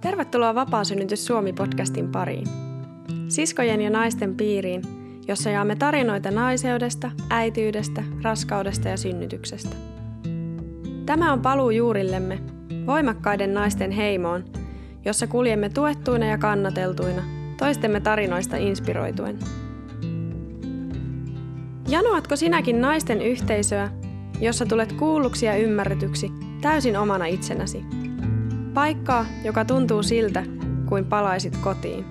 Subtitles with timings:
[0.00, 2.46] Tervetuloa Vapaasynnytys Suomi-podcastin pariin.
[3.28, 4.82] Siskojen ja naisten piiriin,
[5.28, 9.76] jossa jaamme tarinoita naiseudesta, äityydestä, raskaudesta ja synnytyksestä.
[11.06, 12.38] Tämä on paluu juurillemme,
[12.86, 14.44] voimakkaiden naisten heimoon,
[15.04, 17.22] jossa kuljemme tuettuina ja kannateltuina,
[17.58, 19.38] toistemme tarinoista inspiroituen.
[21.88, 23.90] Janoatko sinäkin naisten yhteisöä,
[24.40, 27.84] jossa tulet kuulluksi ja ymmärretyksi täysin omana itsenäsi?
[28.74, 30.44] Paikkaa, joka tuntuu siltä,
[30.88, 32.04] kuin palaisit kotiin.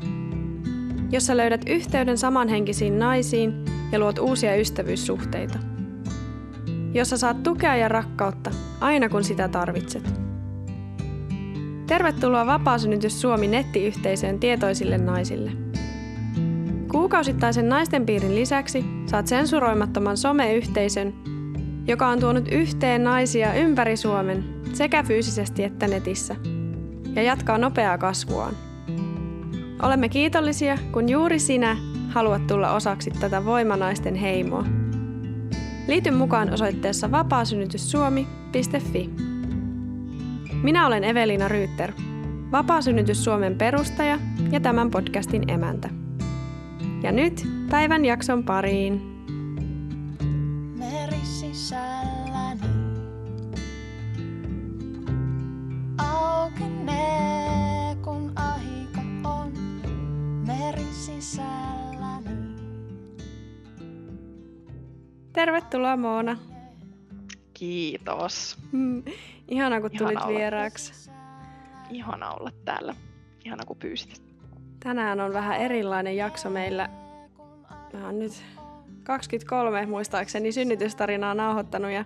[1.12, 5.60] Jossa löydät yhteyden samanhenkisiin naisiin ja luot uusia ystävyyssuhteita.
[6.94, 10.26] Jossa saat tukea ja rakkautta aina kun sitä tarvitset.
[11.88, 15.52] Tervetuloa Vapaasynnytys Suomi nettiyhteisöön tietoisille naisille.
[16.92, 21.14] Kuukausittaisen naisten piirin lisäksi saat sensuroimattoman someyhteisön,
[21.88, 26.36] joka on tuonut yhteen naisia ympäri Suomen sekä fyysisesti että netissä–
[27.16, 28.54] ja jatkaa nopeaa kasvuaan.
[29.82, 31.78] Olemme kiitollisia, kun juuri sinä
[32.10, 34.66] haluat tulla osaksi tätä voimanaisten heimoa.
[35.88, 39.10] Liity mukaan osoitteessa vapaasynnytyssuomi.fi.
[40.64, 41.92] Minä olen Evelina Ryytter,
[42.52, 44.20] Vapaasynnytys Suomen perustaja
[44.52, 45.90] ja tämän podcastin emäntä.
[47.04, 49.15] Ja nyt päivän jakson pariin.
[65.34, 66.38] Tervetuloa Moona.
[67.54, 68.58] Kiitos.
[68.72, 69.04] Mm,
[69.48, 71.12] ihana kun Ihana tulit vieraaksi.
[71.90, 72.96] Ihana olla täällä.
[73.46, 74.22] Ihana kun pyysit.
[74.80, 76.90] Tänään on vähän erilainen jakso meillä.
[77.94, 78.44] Mä oon nyt
[79.06, 82.06] 23 muistaakseni synnytystarinaa nauhoittanut ja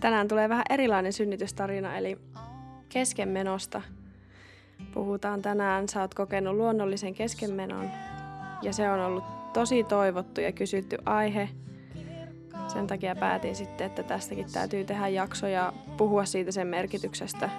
[0.00, 2.18] tänään tulee vähän erilainen synnytystarina eli
[2.88, 3.82] keskenmenosta.
[4.94, 7.90] Puhutaan tänään, sä oot kokenut luonnollisen keskenmenon
[8.62, 11.48] ja se on ollut tosi toivottu ja kysytty aihe–
[12.68, 17.50] sen takia päätin sitten, että tästäkin täytyy tehdä jakso ja puhua siitä sen merkityksestä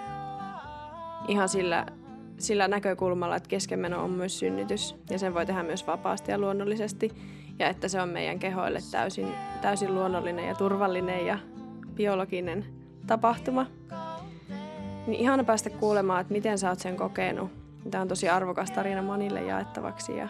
[1.27, 1.85] ihan sillä,
[2.37, 7.11] sillä näkökulmalla, että keskenmeno on myös synnytys ja sen voi tehdä myös vapaasti ja luonnollisesti
[7.59, 11.39] ja että se on meidän kehoille täysin, täysin luonnollinen ja turvallinen ja
[11.93, 12.65] biologinen
[13.07, 13.65] tapahtuma.
[15.07, 17.51] Niin ihana päästä kuulemaan, että miten sä oot sen kokenut.
[17.91, 20.29] Tämä on tosi arvokas tarina monille jaettavaksi ja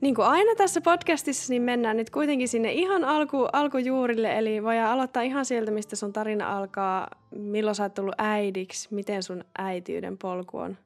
[0.00, 4.92] niin kuin aina tässä podcastissa, niin mennään nyt kuitenkin sinne ihan alku, alkujuurille, eli voidaan
[4.92, 10.18] aloittaa ihan sieltä, mistä sun tarina alkaa, milloin sä oot tullut äidiksi, miten sun äitiyden
[10.18, 10.76] polku on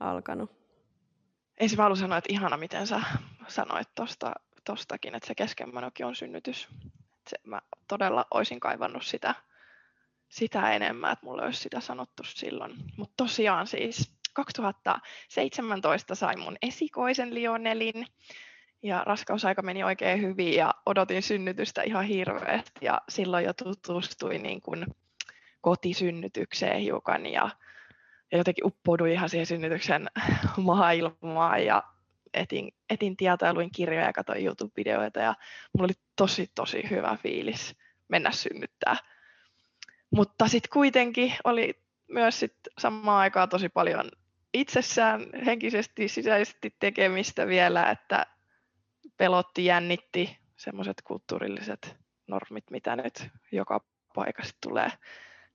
[0.00, 0.50] alkanut.
[1.60, 3.00] Ensin mä haluan sanoa, että ihana, miten sä
[3.50, 4.32] sanoit tosta,
[4.64, 6.68] tostakin, että se keskenmenokin on synnytys.
[7.28, 9.34] Se, mä todella olisin kaivannut sitä,
[10.28, 12.74] sitä enemmän, että mulle olisi sitä sanottu silloin.
[12.96, 18.06] Mutta tosiaan siis 2017 sain mun esikoisen Lionelin
[18.82, 24.60] ja raskausaika meni oikein hyvin ja odotin synnytystä ihan hirveästi ja silloin jo tutustuin niin
[24.60, 24.86] kuin
[25.60, 27.50] kotisynnytykseen hiukan ja,
[28.32, 30.10] ja jotenkin uppouduin ihan siihen synnytyksen
[30.56, 31.82] maailmaan ja
[32.34, 35.34] etin, etin tietoa ja luin kirjoja ja katsoin YouTube-videoita ja
[35.72, 37.76] mulla oli tosi tosi hyvä fiilis
[38.08, 38.96] mennä synnyttää.
[40.10, 44.10] Mutta sitten kuitenkin oli myös sit samaan aikaan tosi paljon
[44.54, 48.26] itsessään henkisesti, sisäisesti tekemistä vielä, että
[49.16, 51.96] pelotti, jännitti semmoiset kulttuurilliset
[52.26, 53.80] normit, mitä nyt joka
[54.14, 54.88] paikassa tulee,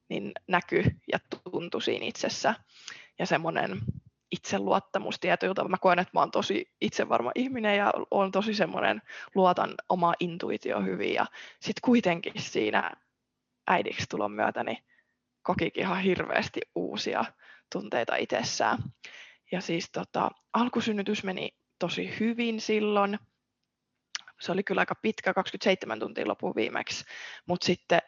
[0.10, 1.20] niin näkyy ja
[1.52, 2.56] tuntui siinä itsessä.
[3.20, 3.80] Ja semmoinen
[4.36, 5.64] itseluottamus tietyiltä.
[5.64, 9.02] Mä koen, että mä oon tosi itsevarma ihminen ja on tosi semmoinen,
[9.36, 11.14] luotan oma intuitio hyvin.
[11.14, 11.26] Ja
[11.60, 12.92] sitten kuitenkin siinä
[13.68, 14.78] äidiksi tulon myötä niin
[15.44, 17.26] kokikin ihan hirveästi uusia
[17.72, 18.78] tunteita itsessään.
[19.52, 23.20] Ja siis tota, alkusynnytys meni tosi hyvin silloin.
[24.40, 27.06] Se oli kyllä aika pitkä, 27 tuntia lopu viimeksi,
[27.48, 28.02] mutta sitten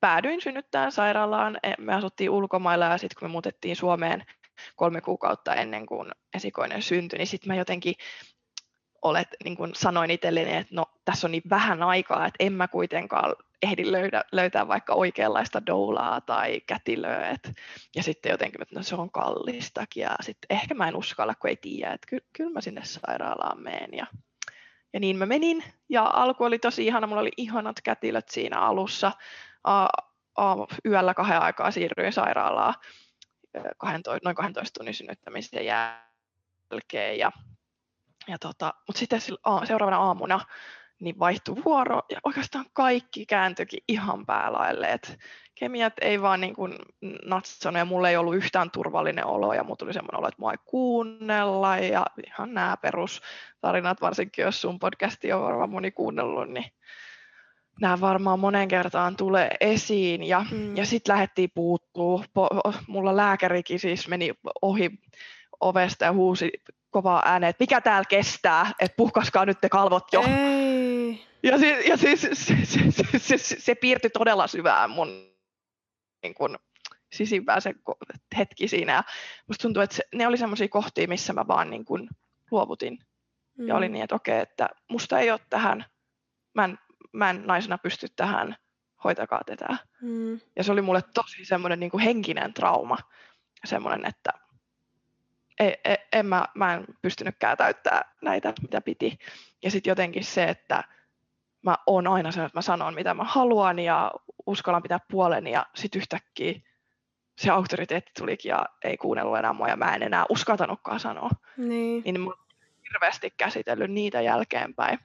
[0.00, 1.58] päädyin synnyttämään sairaalaan.
[1.78, 4.24] Me asuttiin ulkomailla ja sitten kun me muutettiin Suomeen
[4.76, 7.94] kolme kuukautta ennen kuin esikoinen syntyi, niin sitten mä jotenkin
[9.02, 12.68] olet, niin kuin sanoin itselleni, että no tässä on niin vähän aikaa, että en mä
[12.68, 17.28] kuitenkaan ehdi löydä, löytää vaikka oikeanlaista doulaa tai kätilöä.
[17.30, 17.52] Et,
[17.96, 21.50] ja sitten jotenkin, että no se on kallistakin ja sitten ehkä mä en uskalla, kun
[21.50, 23.90] ei tiedä, että ky, kyllä mä sinne sairaalaan meen.
[23.92, 24.06] Ja,
[24.92, 29.12] ja niin mä menin ja alku oli tosi ihana, mulla oli ihanat kätilöt siinä alussa.
[29.64, 29.86] A,
[30.36, 30.56] a,
[30.86, 32.74] yöllä kahden aikaa siirryin sairaalaan
[33.78, 37.32] 12, noin 12 tunnin synnyttämisen jälkeen ja
[38.28, 39.20] ja tota, mutta sitten
[39.66, 40.40] seuraavana aamuna
[41.00, 44.86] niin vaihtui vuoro ja oikeastaan kaikki kääntyikin ihan päälaille.
[44.86, 45.18] Et
[45.54, 46.78] kemiat ei vaan niin kuin
[47.24, 50.52] natsannut ja mulle ei ollut yhtään turvallinen olo ja mulla tuli semmoinen olo, että mua
[50.52, 56.72] ei kuunnella ja ihan nämä perustarinat, varsinkin jos sun podcasti on varmaan moni kuunnellut, niin
[57.80, 60.76] nämä varmaan monen kertaan tulee esiin ja, mm.
[60.76, 62.24] ja sitten lähdettiin puuttuu.
[62.38, 64.30] Po- mulla lääkärikin siis meni
[64.62, 64.90] ohi
[65.60, 66.50] ovesta ja huusi
[66.90, 70.24] kovaa ääneen, että mikä täällä kestää, että puhkaskaa nyt te kalvot jo.
[70.38, 71.26] Ei.
[71.42, 72.80] Ja, siis, ja siis se, se,
[73.18, 75.30] se, se, se piirti todella syvään mun
[76.22, 76.58] niin kun,
[77.12, 77.74] sisimpään se
[78.38, 78.92] hetki siinä.
[78.92, 79.04] Ja
[79.46, 82.08] musta tuntuu, että se, ne oli semmoisia kohtia, missä mä vaan niin kun
[82.50, 82.98] luovutin.
[83.58, 83.68] Mm.
[83.68, 85.84] Ja oli niin, että okei, että musta ei ole tähän,
[86.54, 86.78] mä en,
[87.12, 88.56] mä en naisena pysty tähän,
[89.04, 89.76] hoitakaa tätä.
[90.02, 90.40] Mm.
[90.56, 92.98] Ja se oli mulle tosi semmoinen niin henkinen trauma.
[93.64, 94.30] Semmoinen, että
[95.60, 99.18] ei, ei, en mä, mä en pystynytkään täyttää näitä, mitä piti.
[99.62, 100.84] Ja sitten jotenkin se, että
[101.62, 104.10] mä oon aina sanonut, että mä sanon, mitä mä haluan ja
[104.46, 106.60] uskallan pitää puoleni ja sitten yhtäkkiä
[107.38, 111.30] se auktoriteetti tulikin ja ei kuunnellut enää mua ja mä en enää uskaltanutkaan sanoa.
[111.56, 112.02] Niin.
[112.04, 112.46] Niin mä oon
[112.88, 114.98] hirveästi käsitellyt niitä jälkeenpäin.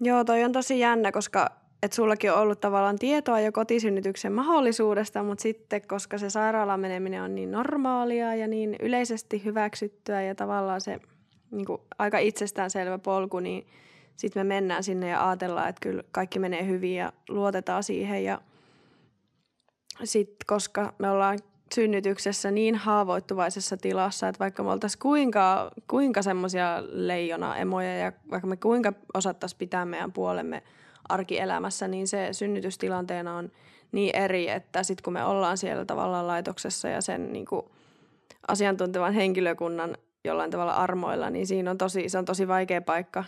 [0.00, 1.50] Joo, toi on tosi jännä, koska
[1.84, 7.22] että sullakin on ollut tavallaan tietoa jo kotisynnytyksen mahdollisuudesta, mutta sitten koska se sairaalaan meneminen
[7.22, 11.00] on niin normaalia ja niin yleisesti hyväksyttyä ja tavallaan se
[11.50, 13.66] niin kuin aika itsestäänselvä polku, niin
[14.16, 18.24] sitten me mennään sinne ja ajatellaan, että kyllä kaikki menee hyvin ja luotetaan siihen.
[18.24, 18.40] Ja
[20.04, 21.38] sitten koska me ollaan
[21.74, 28.56] synnytyksessä niin haavoittuvaisessa tilassa, että vaikka me oltaisiin kuinka, kuinka semmoisia leijona-emoja ja vaikka me
[28.56, 30.62] kuinka osattaisiin pitää meidän puolemme–
[31.08, 33.50] arkielämässä, niin se synnytystilanteena on
[33.92, 37.62] niin eri, että sitten kun me ollaan siellä tavallaan laitoksessa ja sen niin kuin
[38.48, 43.24] asiantuntevan henkilökunnan jollain tavalla armoilla, niin siinä on tosi, se on tosi vaikea paikka.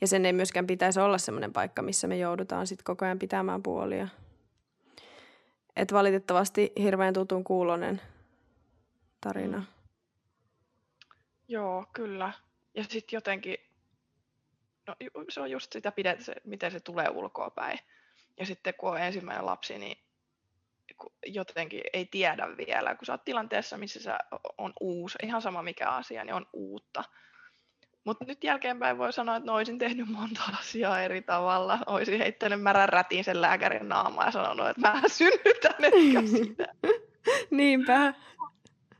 [0.00, 3.62] Ja sen ei myöskään pitäisi olla semmoinen paikka, missä me joudutaan sitten koko ajan pitämään
[3.62, 4.08] puolia.
[5.76, 8.00] Et valitettavasti hirveän tutun kuulonen
[9.20, 9.58] tarina.
[9.58, 9.66] Mm.
[11.48, 12.32] Joo, kyllä.
[12.74, 13.56] Ja sitten jotenkin
[14.86, 14.96] no,
[15.28, 15.92] se on just sitä,
[16.44, 17.78] miten se tulee ulkoa päin.
[18.40, 19.96] Ja sitten kun on ensimmäinen lapsi, niin
[21.26, 24.18] jotenkin ei tiedä vielä, kun sä oot tilanteessa, missä sä
[24.58, 27.04] on uusi, ihan sama mikä asia, niin on uutta.
[28.06, 31.78] Mutta nyt jälkeenpäin voi sanoa, että no, olisin tehnyt monta asiaa eri tavalla.
[31.86, 36.66] Olisin heittänyt märän rätin sen lääkärin naamaa ja sanonut, että mä synnytän etkä sitä.
[37.50, 38.14] Niinpä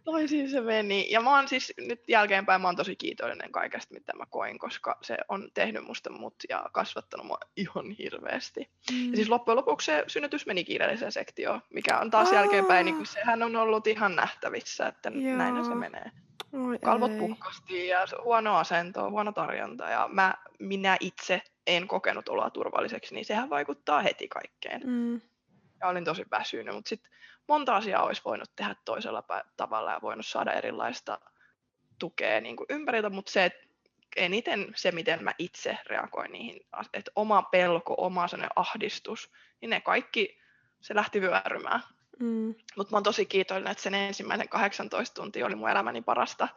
[0.07, 1.07] toisiin se meni.
[1.11, 4.99] Ja mä oon siis nyt jälkeenpäin mä oon tosi kiitollinen kaikesta, mitä mä koin, koska
[5.03, 8.71] se on tehnyt musta mut ja kasvattanut mua ihan hirveästi.
[8.93, 9.11] Mm.
[9.11, 12.35] Ja siis loppujen lopuksi se synnytys meni kiireelliseen sektioon, mikä on taas Aa.
[12.35, 15.37] jälkeenpäin, niin kuin sehän on ollut ihan nähtävissä, että Joo.
[15.37, 16.11] näin se menee.
[16.53, 17.19] Oi Kalvot ei.
[17.19, 23.25] puhkasti ja huono asento, huono tarjonta ja mä, minä itse en kokenut oloa turvalliseksi, niin
[23.25, 24.81] sehän vaikuttaa heti kaikkeen.
[24.85, 25.21] Mm.
[25.81, 27.13] Ja olin tosi väsynyt, mutta sitten
[27.49, 29.23] monta asiaa olisi voinut tehdä toisella
[29.57, 31.21] tavalla ja voinut saada erilaista
[31.99, 33.67] tukea niin kuin ympäriltä, mutta se, että
[34.17, 38.27] eniten se, miten mä itse reagoin niihin, että oma pelko, oma
[38.57, 40.41] ahdistus, niin ne kaikki,
[40.81, 41.81] se lähti vyörymään.
[42.19, 42.55] Mm.
[42.77, 46.49] Mutta mä oon tosi kiitollinen, että sen ensimmäisen 18 tuntia oli mun elämäni parasta,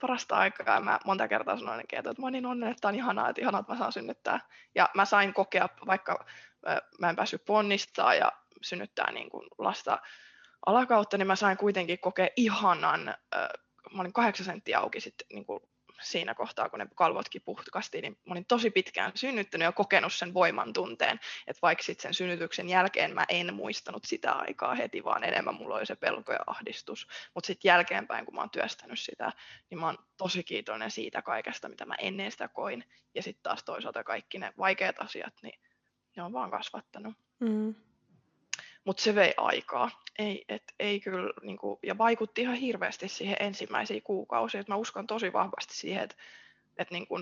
[0.00, 0.74] parasta aikaa.
[0.74, 3.60] Ja mä monta kertaa sanoin, että mä oon niin onnellinen, että on ihanaa, että ihanaa,
[3.60, 4.40] että mä saan synnyttää.
[4.74, 6.24] Ja mä sain kokea, vaikka
[6.98, 8.32] mä en päässyt ponnistaa ja
[8.62, 9.98] synnyttää niin kuin lasta
[10.66, 13.48] alakautta, niin mä sain kuitenkin kokea ihanan, äh,
[13.94, 15.60] mä olin kahdeksan senttiä auki sitten niin kuin
[16.00, 20.34] siinä kohtaa, kun ne kalvotkin puhkasti, niin mä olin tosi pitkään synnyttänyt ja kokenut sen
[20.34, 25.24] voiman tunteen, että vaikka sitten sen synnytyksen jälkeen mä en muistanut sitä aikaa heti, vaan
[25.24, 29.32] enemmän mulla oli se pelko ja ahdistus, mutta sitten jälkeenpäin, kun mä oon työstänyt sitä,
[29.70, 33.64] niin mä oon tosi kiitollinen siitä kaikesta, mitä mä ennen sitä koin, ja sitten taas
[33.64, 35.60] toisaalta kaikki ne vaikeat asiat, niin
[36.16, 37.14] ne on vaan kasvattanut.
[37.40, 37.74] Mm
[38.84, 39.90] mutta se vei aikaa.
[40.18, 44.60] Ei, et, ei kyllä, niinku, ja vaikutti ihan hirveästi siihen ensimmäisiin kuukausiin.
[44.60, 46.16] Et mä uskon tosi vahvasti siihen, että
[46.76, 47.20] et niinku,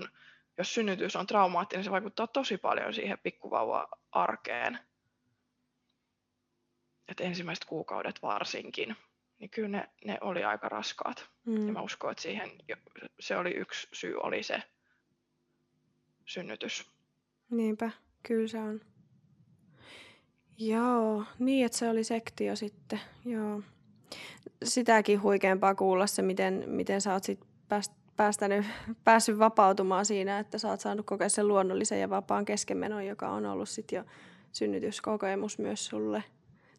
[0.57, 4.79] jos synnytys on traumaattinen, se vaikuttaa tosi paljon siihen pikkuvauva-arkeen.
[7.07, 8.95] Et ensimmäiset kuukaudet varsinkin,
[9.39, 11.29] niin kyllä ne, ne oli aika raskaat.
[11.45, 11.67] Mm.
[11.67, 12.51] Ja mä uskon, että siihen
[13.19, 14.63] se oli yksi syy, oli se
[16.25, 16.91] synnytys.
[17.49, 17.91] Niinpä,
[18.23, 18.81] kyllä se on.
[20.59, 23.61] Joo, niin että se oli sektio sitten, joo.
[24.63, 27.39] Sitäkin huikeampaa kuulla se, miten, miten sä oot sit
[27.69, 28.65] pääst, päästänyt,
[29.03, 33.45] päässyt vapautumaan siinä, että sä oot saanut kokea sen luonnollisen ja vapaan keskenmenon, joka on
[33.45, 34.03] ollut sitten jo
[34.51, 36.23] synnytyskokemus myös sulle.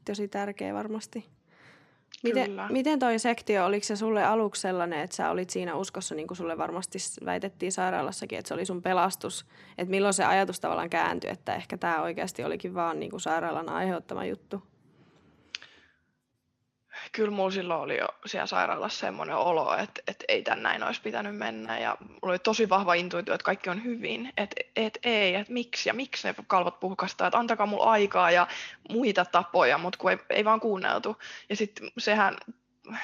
[0.05, 1.40] Tosi tärkeä varmasti.
[2.23, 6.27] Miten, miten toi sektio, oliko se sulle aluksi sellainen, että sä olit siinä uskossa, niin
[6.27, 9.47] kuin sulle varmasti väitettiin sairaalassakin, että se oli sun pelastus?
[9.79, 13.69] Että milloin se ajatus tavallaan kääntyi, että ehkä tämä oikeasti olikin vaan niin kuin sairaalan
[13.69, 14.63] aiheuttama juttu?
[17.13, 21.01] Kyllä mulla silloin oli jo siellä sairaalassa semmoinen olo, että, että ei tän näin olisi
[21.03, 21.79] pitänyt mennä.
[21.79, 24.33] Ja mulla oli tosi vahva intuitio, että kaikki on hyvin.
[24.37, 28.47] Että et, ei, että miksi ja miksi ne kalvot puhkastaa, että antakaa mulla aikaa ja
[28.89, 31.17] muita tapoja, mutta kun ei, ei vaan kuunneltu.
[31.49, 32.37] Ja sitten sehän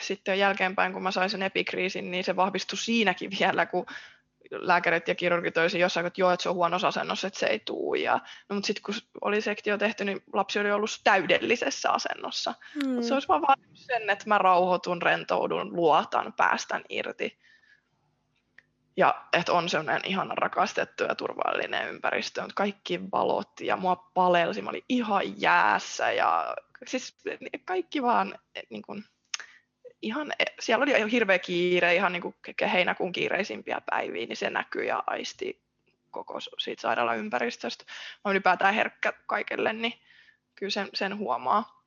[0.00, 3.86] sitten jälkeenpäin, kun mä sain sen epikriisin, niin se vahvistui siinäkin vielä, kun
[4.50, 7.58] lääkärit ja kirurgit olisivat jossain, että joo, että se on huonossa asennossa, että se ei
[7.58, 7.94] tuu.
[7.94, 12.54] Ja, no, mutta sitten kun oli sektio tehty, niin lapsi oli ollut täydellisessä asennossa.
[12.74, 12.90] Mm.
[12.90, 17.38] Mutta se olisi vaan vaatinut sen, että mä rauhoitun, rentoudun, luotan, päästän irti.
[18.96, 24.62] Ja että on sellainen ihana rakastettu ja turvallinen ympäristö, on kaikki valot ja mua palelsi,
[24.62, 27.16] mä olin ihan jäässä ja siis
[27.64, 28.38] kaikki vaan
[28.70, 29.04] niin kuin,
[30.06, 32.34] ihan, e, siellä oli jo hirveä kiire, ihan niin kuin
[32.72, 35.62] heinäkuun kiireisimpiä päiviä, niin se näkyy ja aisti
[36.10, 37.84] koko siitä sairaalaympäristöstä.
[37.88, 39.92] Mä olen ylipäätään herkkä kaikelle, niin
[40.54, 41.84] kyllä sen, sen huomaa.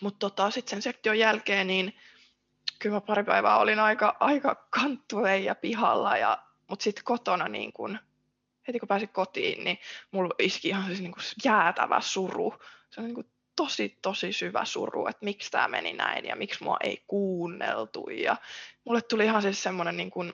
[0.00, 1.96] Mutta tota, sitten sen sektion jälkeen, niin
[2.78, 7.72] kyllä mä pari päivää olin aika, aika kanttuleen ja pihalla, ja, mutta sitten kotona niin
[7.72, 7.98] kun,
[8.68, 9.78] heti kun pääsin kotiin, niin
[10.10, 12.54] mulla iski ihan siis niin kuin jäätävä suru.
[12.90, 16.64] Se on niin kuin tosi, tosi syvä suru, että miksi tämä meni näin ja miksi
[16.64, 18.08] mua ei kuunneltu.
[18.10, 18.36] Ja
[18.84, 20.32] mulle tuli ihan siis semmoinen niin kuin,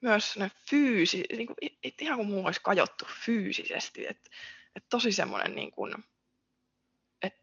[0.00, 1.56] myös ne fyysi, niin kuin,
[2.00, 4.06] ihan kuin mua olisi kajottu fyysisesti.
[4.06, 4.30] Että
[4.76, 5.94] et tosi semmoinen, niin kuin,
[7.22, 7.42] että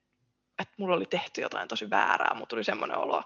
[0.60, 3.24] et mulla oli tehty jotain tosi väärää, mutta tuli semmoinen olo,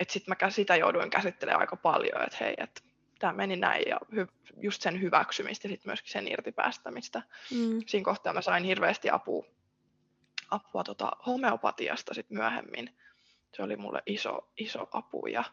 [0.00, 2.80] että sitten mä sitä jouduin käsittelemään aika paljon, että hei, että
[3.18, 7.22] tämä meni näin ja hy- just sen hyväksymistä ja sitten myöskin sen irtipäästämistä.
[7.50, 7.82] Mm.
[7.86, 9.57] Siinä kohtaa mä sain hirveästi apua
[10.50, 12.96] apua tota homeopatiasta sit myöhemmin.
[13.56, 15.44] Se oli mulle iso, iso apu ja,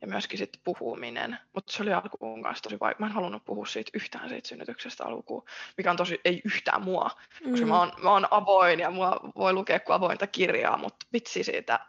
[0.00, 1.38] ja myöskin sit puhuminen.
[1.54, 3.00] Mutta se oli alkuun kanssa tosi vaikea.
[3.00, 5.44] Mä en halunnut puhua siitä yhtään siitä synnytyksestä alkuun,
[5.76, 7.10] mikä on tosi, ei yhtään mua.
[7.44, 7.50] Mm.
[7.50, 11.44] Koska mä oon, mä oon avoin ja mua voi lukea kuin avointa kirjaa, mutta vitsi
[11.44, 11.80] siitä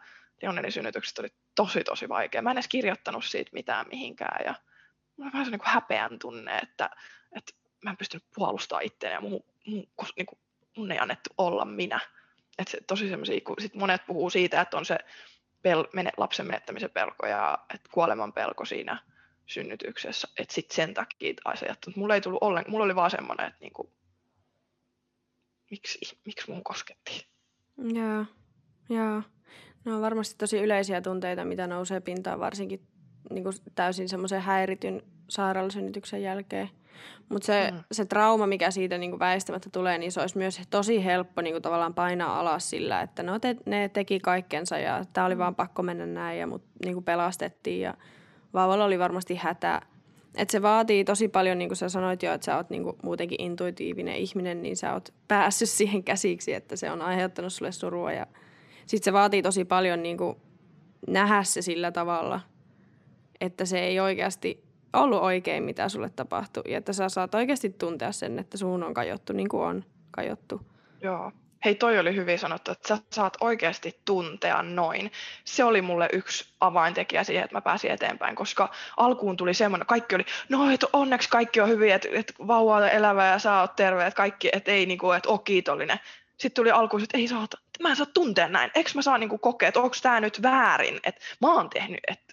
[0.42, 2.42] Leonenin synnytyksestä oli tosi tosi vaikea.
[2.42, 4.54] Mä en edes kirjoittanut siitä mitään mihinkään ja
[5.16, 6.90] mulla on vähän se niin häpeän tunne, että,
[7.36, 7.52] että
[7.84, 10.38] mä en pystynyt puolustamaan itseäni ja mun, mun, niin kuin,
[10.76, 12.00] mun ei annettu olla minä
[12.62, 14.98] että se, tosi semmoisia, sit monet puhuu siitä, että on se
[15.62, 19.02] pel, mene, lapsen menettämisen pelko ja että kuoleman pelko siinä
[19.46, 23.46] synnytyksessä, että sitten sen takia asiat, mutta mulla ei tullut ollenkaan, mulla oli vaan semmoinen,
[23.46, 23.92] että niinku,
[25.70, 27.26] miksi, miksi mun kosketti.
[27.78, 28.24] Joo,
[28.88, 29.22] joo.
[29.84, 32.88] Ne on varmasti tosi yleisiä tunteita, mitä nousee pintaan, varsinkin
[33.30, 36.70] niin kuin täysin semmoisen häirityn sairaalasynnytyksen jälkeen.
[37.28, 37.78] Mutta se, mm.
[37.92, 41.54] se trauma, mikä siitä niin kuin väistämättä tulee, niin se olisi myös tosi helppo niin
[41.54, 45.38] kuin tavallaan painaa alas sillä, että no te, ne teki kaikkensa ja tämä oli mm.
[45.38, 47.94] vaan pakko mennä näin ja mut niin kuin pelastettiin ja
[48.54, 49.80] vauvalla oli varmasti hätä.
[50.34, 52.96] Et se vaatii tosi paljon, niin kuin sä sanoit jo, että sä oot niin kuin
[53.02, 58.12] muutenkin intuitiivinen ihminen, niin sä oot päässyt siihen käsiksi, että se on aiheuttanut sulle surua.
[58.12, 58.26] Ja
[58.86, 60.36] sitten se vaatii tosi paljon niin kuin
[61.08, 62.40] nähdä se sillä tavalla,
[63.42, 66.62] että se ei oikeasti ollut oikein, mitä sulle tapahtui.
[66.68, 70.60] Ja että sä saat oikeasti tuntea sen, että suun on kajottu niin kuin on kajottu.
[71.00, 71.32] Joo.
[71.64, 75.12] Hei, toi oli hyvin sanottu, että sä saat oikeasti tuntea noin.
[75.44, 80.14] Se oli mulle yksi avaintekijä siihen, että mä pääsin eteenpäin, koska alkuun tuli semmoinen, kaikki
[80.14, 83.76] oli, no että onneksi kaikki on hyvin, että, että vauva on elävä ja sä oot
[83.76, 86.00] terve, että kaikki, että ei niinku, että oo kiitollinen.
[86.36, 87.46] Sitten tuli alkuun, että ei saa,
[87.82, 91.00] mä en saa tuntea näin, eikö mä saa niinku kokea, että onko tämä nyt väärin,
[91.04, 92.31] että mä oon tehnyt, että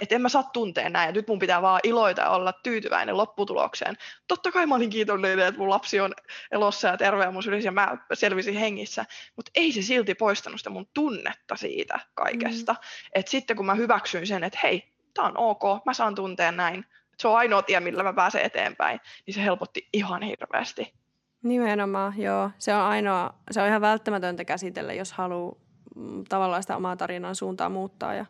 [0.00, 3.16] että en mä saa tuntea näin, että nyt mun pitää vaan iloita ja olla tyytyväinen
[3.16, 3.96] lopputulokseen.
[4.28, 6.14] Totta kai mä olin kiitollinen, että mun lapsi on
[6.50, 9.04] elossa ja terve ja mun ja mä selvisin hengissä,
[9.36, 12.72] mutta ei se silti poistanut sitä mun tunnetta siitä kaikesta.
[12.72, 12.78] Mm.
[13.14, 16.84] Että sitten kun mä hyväksyin sen, että hei, tää on ok, mä saan tuntea näin,
[17.18, 20.94] se on ainoa tie, millä mä pääsen eteenpäin, niin se helpotti ihan hirveästi.
[21.42, 22.50] Nimenomaan, joo.
[22.58, 25.54] Se on ainoa, se on ihan välttämätöntä käsitellä, jos haluaa
[25.96, 28.26] mm, tavallaan sitä omaa tarinan suuntaa muuttaa ja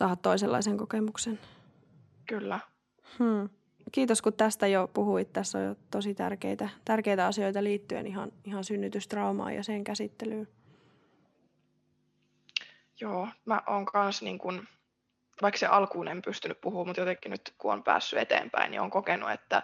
[0.00, 1.40] saada toisenlaisen kokemuksen.
[2.26, 2.60] Kyllä.
[3.18, 3.48] Hmm.
[3.92, 5.32] Kiitos, kun tästä jo puhuit.
[5.32, 10.48] Tässä on jo tosi tärkeitä, tärkeitä asioita liittyen ihan, ihan synnytystraumaan ja sen käsittelyyn.
[13.00, 14.68] Joo, mä oon kans niin kun,
[15.42, 18.90] vaikka se alkuun en pystynyt puhumaan, mutta jotenkin nyt kun on päässyt eteenpäin, niin on
[18.90, 19.62] kokenut, että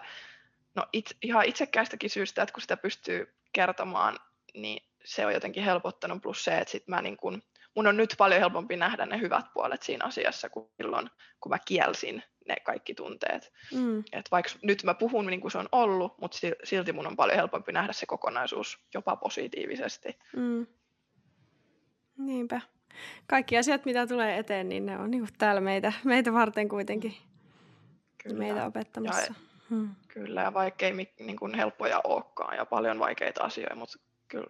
[0.75, 4.17] no it, ihan itsekäistäkin syystä, että kun sitä pystyy kertomaan,
[4.53, 7.41] niin se on jotenkin helpottanut, plus se, että sit mä niin kun
[7.77, 11.09] mun on nyt paljon helpompi nähdä ne hyvät puolet siinä asiassa kuin silloin,
[11.41, 13.53] kun mä kielsin ne kaikki tunteet.
[13.73, 13.99] Mm.
[14.11, 17.37] Et vaikka nyt mä puhun niin kuin se on ollut, mutta silti mun on paljon
[17.37, 20.19] helpompi nähdä se kokonaisuus jopa positiivisesti.
[20.35, 20.67] Mm.
[22.17, 22.61] Niinpä.
[23.27, 27.17] kaikki asiat, mitä tulee eteen, niin ne on niin täällä meitä, meitä varten kuitenkin.
[28.23, 28.37] Kyllä.
[28.37, 29.33] Meitä opettamassa.
[29.33, 29.35] Ja,
[29.69, 29.89] hmm.
[30.07, 34.47] Kyllä, ja vaikkei niin kuin helppoja olekaan ja paljon vaikeita asioita, mutta kyllä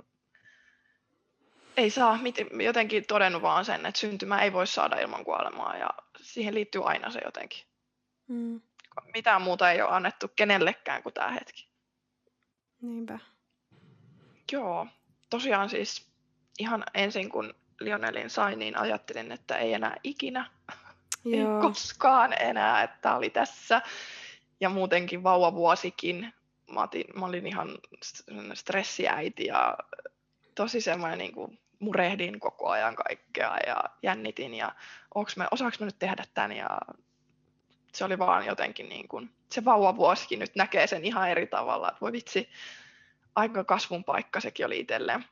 [1.78, 2.20] ei saa,
[2.64, 5.90] jotenkin todennut vaan sen, että syntymä ei voi saada ilman kuolemaa ja
[6.22, 7.60] siihen liittyy aina se jotenkin.
[8.28, 8.62] Mm.
[9.14, 11.68] Mitään muuta ei ole annettu kenellekään kuin tämä hetki.
[12.82, 13.20] Niinpä.
[14.52, 14.88] Joo,
[15.30, 16.08] tosiaan siis
[16.60, 20.52] ihan ensin kun Lionelin sai, niin ajattelin, että ei enää ikinä,
[21.26, 21.56] Joo.
[21.56, 23.82] ei koskaan enää, että oli tässä.
[24.60, 26.34] Ja muutenkin vauvavuosikin,
[26.72, 27.78] mä, otin, mä olin ihan
[28.54, 29.78] stressiäiti ja
[30.56, 34.76] tosi semmoinen niin kuin murehdin koko ajan kaikkea ja jännitin ja
[35.38, 36.80] me, osaanko mä nyt tehdä tämän ja
[37.94, 42.02] se oli vaan jotenkin niin kuin, se vauvavuosikin nyt näkee sen ihan eri tavalla, että
[42.02, 42.50] voi vitsi,
[43.36, 45.26] aika kasvun paikka sekin oli itselleen.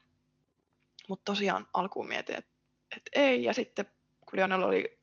[1.09, 2.51] Mutta tosiaan alkuun mietin, että
[2.95, 3.85] et ei, ja sitten
[4.19, 4.97] kun Lionel oli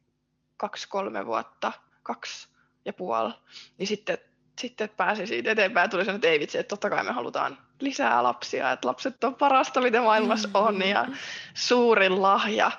[0.57, 1.73] kaksi-kolme vuotta,
[2.03, 2.49] kaksi
[2.85, 3.33] ja puoli,
[3.79, 4.19] niin sitten,
[4.59, 8.23] sitten pääsi siitä eteenpäin, tuli sen, että ei vitsi, että totta kai me halutaan lisää
[8.23, 11.07] lapsia, että lapset on parasta, mitä maailmassa on, ja
[11.55, 12.71] suurin lahja.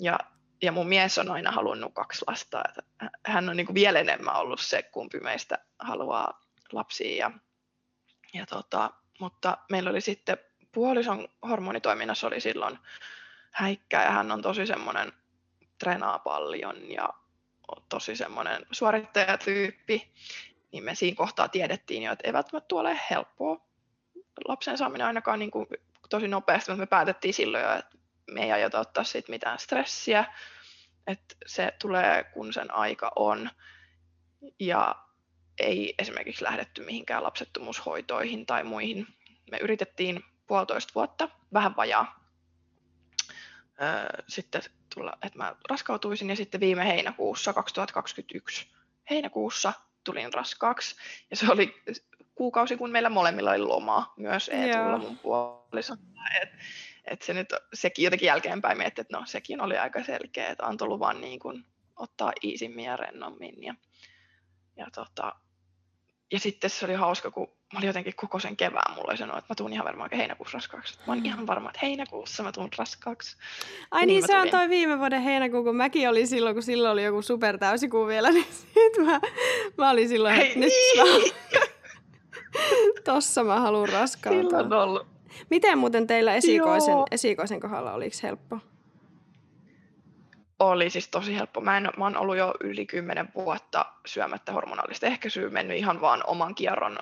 [0.00, 0.18] Ja,
[0.62, 2.82] ja mun mies on aina halunnut kaksi lasta, että
[3.26, 6.40] hän on niin kuin vielä enemmän ollut se, kumpi meistä haluaa
[6.72, 7.16] lapsia.
[7.16, 7.30] Ja,
[8.34, 10.38] ja tota, mutta meillä oli sitten
[10.72, 12.78] puolison hormonitoiminnassa oli silloin
[13.50, 15.12] häikkää ja hän on tosi semmoinen,
[15.78, 17.08] treenaa paljon ja
[17.88, 20.12] tosi semmoinen suorittajatyyppi,
[20.72, 23.66] niin me siinä kohtaa tiedettiin jo, että ei välttämättä ole helppoa
[24.48, 25.66] lapsen saaminen ainakaan niin kuin
[26.08, 27.96] tosi nopeasti, mutta me päätettiin silloin jo, että
[28.30, 30.24] me ei aiota ottaa siitä mitään stressiä,
[31.06, 33.50] että se tulee kun sen aika on
[34.60, 34.96] ja
[35.58, 39.06] ei esimerkiksi lähdetty mihinkään lapsettomuushoitoihin tai muihin.
[39.50, 42.18] Me yritettiin puolitoista vuotta, vähän vajaa,
[44.28, 44.62] sitten
[44.94, 48.70] tulla, että mä raskautuisin ja sitten viime heinäkuussa 2021
[49.10, 49.72] heinäkuussa
[50.08, 50.96] tulin raskaaksi
[51.30, 51.82] ja se oli
[52.34, 55.98] kuukausi, kun meillä molemmilla oli lomaa, myös Eetulla mun puolison.
[56.42, 56.48] Et,
[57.04, 60.88] et se nyt, sekin jotenkin jälkeenpäin mietti, että no sekin oli aika selkeä, että antoi
[60.88, 61.64] luvan niin kuin
[61.96, 63.62] ottaa iisimmin ja rennommin.
[63.62, 63.74] Ja,
[64.76, 65.32] ja tota,
[66.32, 69.52] ja sitten se oli hauska, kun mä olin jotenkin koko sen kevään mulle sanonut, että
[69.52, 70.98] mä tuun ihan varmaan heinäkuussa raskaaksi.
[71.06, 73.36] Mä oon ihan varma, että heinäkuussa mä tuun raskaaksi.
[73.90, 76.92] Ai niin, niin se on toi viime vuoden heinäkuu, kun mäkin olin silloin, kun silloin
[76.92, 79.20] oli joku supertäysikuu vielä, niin sit mä,
[79.78, 81.32] mä olin silloin, että Hei, nyt niin.
[81.54, 81.60] mä,
[83.12, 83.88] tossa mä haluan.
[84.08, 85.06] Silloin ollut.
[85.50, 88.58] Miten muuten teillä esikoisen, esikoisen kohdalla, oliko helppo?
[90.58, 91.60] oli siis tosi helppo.
[91.60, 96.22] Mä, en, mä oon ollut jo yli kymmenen vuotta syömättä hormonaalista ehkäisyä, mennyt ihan vaan
[96.26, 96.98] oman kierron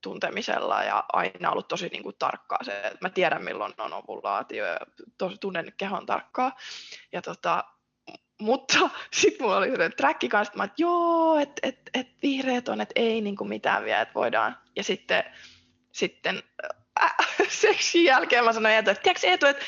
[0.00, 4.66] tuntemisella ja aina ollut tosi niin kuin, tarkkaa se, että mä tiedän milloin on ovulaatio
[4.66, 4.78] ja
[5.18, 6.56] tosi tunnen kehon tarkkaa.
[7.12, 7.64] Ja tota,
[8.40, 8.78] mutta
[9.20, 12.80] sitten mulla oli sellainen track kanssa, että mä että joo, että et, et vihreät on,
[12.80, 14.58] että ei niin kuin mitään vielä, että voidaan.
[14.76, 15.24] Ja sitten,
[15.92, 16.42] sitten
[17.02, 17.14] äh,
[17.48, 19.64] seksin jälkeen mä sanoin että tiedätkö Eetu, että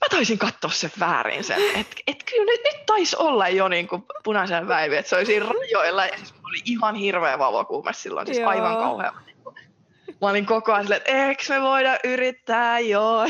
[0.00, 3.88] mä taisin katsoa sen väärin sen, että et kyllä nyt, nyt taisi olla jo niin
[3.88, 8.26] kuin punaisen väivi, että se oli siinä rajoilla ja siis oli ihan hirveä vauvakuume silloin,
[8.26, 8.50] siis Joo.
[8.50, 9.12] aivan kauhea.
[10.20, 13.26] Mä olin koko ajan silleen, että eikö me voida yrittää, joo.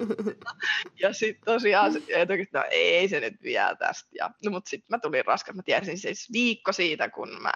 [1.02, 4.08] ja sitten tosiaan, että no ei se nyt vielä tästä.
[4.18, 7.52] Ja, no, mutta sitten mä tulin raskaaksi, mä tiesin siis viikko siitä, kun mä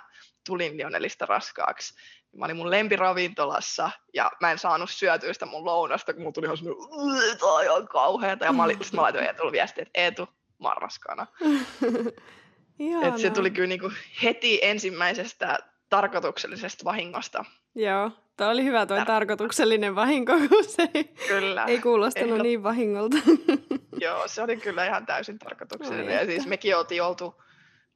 [0.46, 1.94] tulin Lionelista raskaaksi,
[2.36, 6.46] Mä olin mun lempiravintolassa ja mä en saanut syötyä sitä mun lounasta, kun mun tuli
[6.46, 8.44] ihan semmoinen, on kauheata.
[8.44, 10.28] Ja mä, olin, sit mä laitoin Eetulle viestiä, että Eetu,
[10.62, 11.26] mä oon raskaana.
[13.02, 17.44] Et se tuli kyllä niinku heti ensimmäisestä tarkoituksellisesta vahingosta.
[17.74, 21.64] Joo, tämä oli hyvä tuo tarkoituksellinen vahinko, kun se ei, kyllä.
[21.64, 22.42] ei kuulostanut Ehdot...
[22.42, 23.16] niin vahingolta.
[24.00, 26.14] Joo, se oli kyllä ihan täysin tarkoituksellinen.
[26.14, 27.34] ja siis mekin oltiin oltu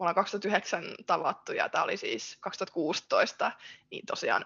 [0.03, 3.53] me ollaan 2009 tavattu ja tämä oli siis 2016,
[3.91, 4.45] niin tosiaan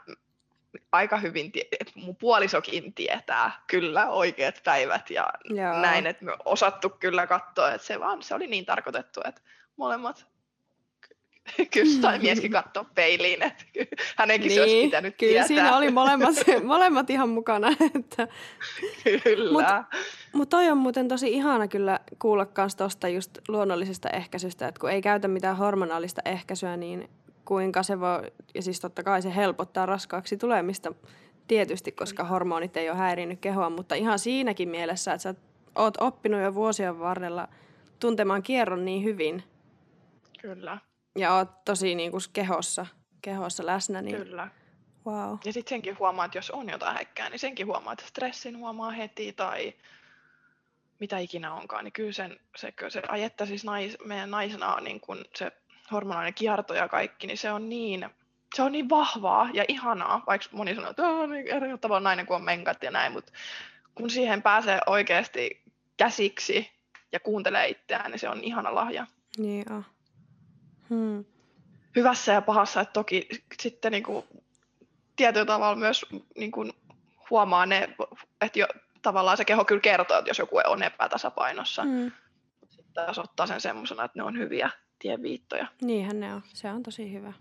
[0.92, 5.80] aika hyvin, tie- mun puolisokin tietää kyllä oikeat päivät ja Joo.
[5.80, 9.40] näin, että me osattu kyllä katsoa, että se vaan se oli niin tarkoitettu, että
[9.76, 10.26] molemmat
[11.70, 13.64] kyllä tai mieskin katsoa peiliin, että
[14.16, 15.46] hänenkin niin, se olisi niin, pitänyt kyllä tietää.
[15.46, 16.34] siinä oli molemmat,
[16.64, 17.68] molemmat ihan mukana.
[17.94, 18.28] Että.
[19.24, 19.52] Kyllä.
[19.52, 19.84] Mutta
[20.32, 24.90] mut toi on muuten tosi ihana kyllä kuulla myös tuosta just luonnollisesta ehkäisystä, että kun
[24.90, 27.10] ei käytä mitään hormonaalista ehkäisyä, niin
[27.44, 30.92] kuinka se voi, ja siis totta kai se helpottaa raskaaksi tulemista
[31.48, 35.34] tietysti, koska hormonit ei ole häirinnyt kehoa, mutta ihan siinäkin mielessä, että sä
[35.74, 37.48] oot oppinut jo vuosien varrella
[38.00, 39.42] tuntemaan kierron niin hyvin.
[40.54, 40.78] Kyllä
[41.16, 42.86] ja oot tosi niin kuin kehossa,
[43.22, 44.02] kehossa läsnä.
[44.02, 44.16] Niin...
[44.16, 44.48] Kyllä.
[45.06, 45.38] Wow.
[45.44, 48.90] Ja sitten senkin huomaa, että jos on jotain häikkää, niin senkin huomaa, että stressin huomaa
[48.90, 49.74] heti tai
[51.00, 55.00] mitä ikinä onkaan, niin kyllä sen, se, se ajetta siis nais, meidän naisena on niin
[55.00, 55.52] kuin se
[55.92, 58.10] hormonaalinen kierto ja kaikki, niin se on niin,
[58.54, 62.26] se on niin vahvaa ja ihanaa, vaikka moni sanoo, että on niin eri tavalla nainen
[62.26, 63.32] kuin on menkat ja näin, mutta
[63.94, 65.62] kun siihen pääsee oikeasti
[65.96, 66.70] käsiksi
[67.12, 69.06] ja kuuntelee itseään, niin se on ihana lahja.
[69.38, 69.84] Niin on.
[70.90, 71.24] Hmm.
[71.96, 73.28] Hyvässä ja pahassa, että toki
[73.62, 74.24] sitten niin kuin,
[75.16, 76.72] tietyllä tavalla myös niin kuin,
[77.30, 77.88] huomaa ne,
[78.40, 78.66] että jo,
[79.02, 81.84] tavallaan se keho kyllä kertoo, että jos joku on epätasapainossa.
[81.84, 82.12] Mm.
[82.70, 85.66] Sitten taas ottaa sen semmoisena, että ne on hyviä tieviittoja.
[85.82, 86.42] Niinhän ne on.
[86.46, 87.32] Se on tosi hyvä.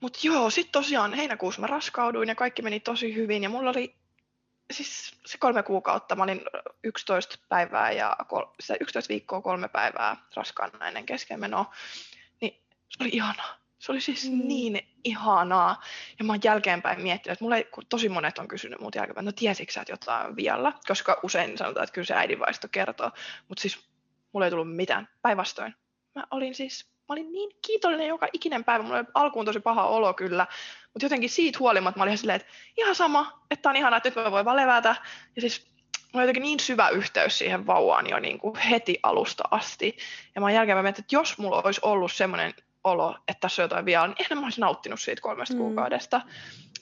[0.00, 3.42] Mutta joo, sitten tosiaan heinäkuussa mä raskauduin ja kaikki meni tosi hyvin.
[3.42, 3.94] Ja mulla oli
[4.70, 6.40] siis se kolme kuukautta, mä olin
[6.84, 11.74] 11 päivää ja kol, se 11 viikkoa kolme päivää raskaana ennen keskenmenoa.
[12.40, 13.58] Niin se oli ihanaa.
[13.78, 14.48] Se oli siis mm.
[14.48, 15.82] niin ihanaa.
[16.18, 19.32] Ja mä oon jälkeenpäin miettinyt, että mulle kun tosi monet on kysynyt muut jälkeenpäin, no
[19.32, 20.72] tiesitkö sä, että jotain vialla?
[20.88, 23.10] Koska usein sanotaan, että kyllä se äidinvaisto kertoo.
[23.48, 23.88] Mutta siis
[24.32, 25.08] mulle ei tullut mitään.
[25.22, 25.74] Päinvastoin.
[26.14, 28.84] Mä olin siis, mä olin niin kiitollinen joka ikinen päivä.
[28.84, 30.46] Mulla oli alkuun tosi paha olo kyllä.
[30.92, 34.08] Mutta jotenkin siitä huolimatta mä olin ihan silleen, että ihan sama, että on ihanaa, että
[34.08, 34.96] nyt mä voin vaan levätä.
[35.36, 35.66] Ja siis
[36.12, 39.96] mulla oli jotenkin niin syvä yhteys siihen vauvaan jo niin kuin heti alusta asti.
[40.34, 43.64] Ja mä oon jälkeen mä että jos mulla olisi ollut semmoinen olo, että tässä on
[43.64, 45.60] jotain vielä, niin ehkä mä olisin nauttinut siitä kolmesta mm.
[45.60, 46.20] kuukaudesta.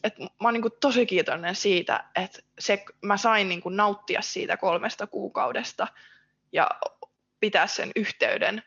[0.04, 4.22] Et mä oon niin kuin tosi kiitollinen siitä, että se, mä sain niin kuin nauttia
[4.22, 5.86] siitä kolmesta kuukaudesta
[6.52, 6.70] ja
[7.40, 8.62] pitää sen yhteyden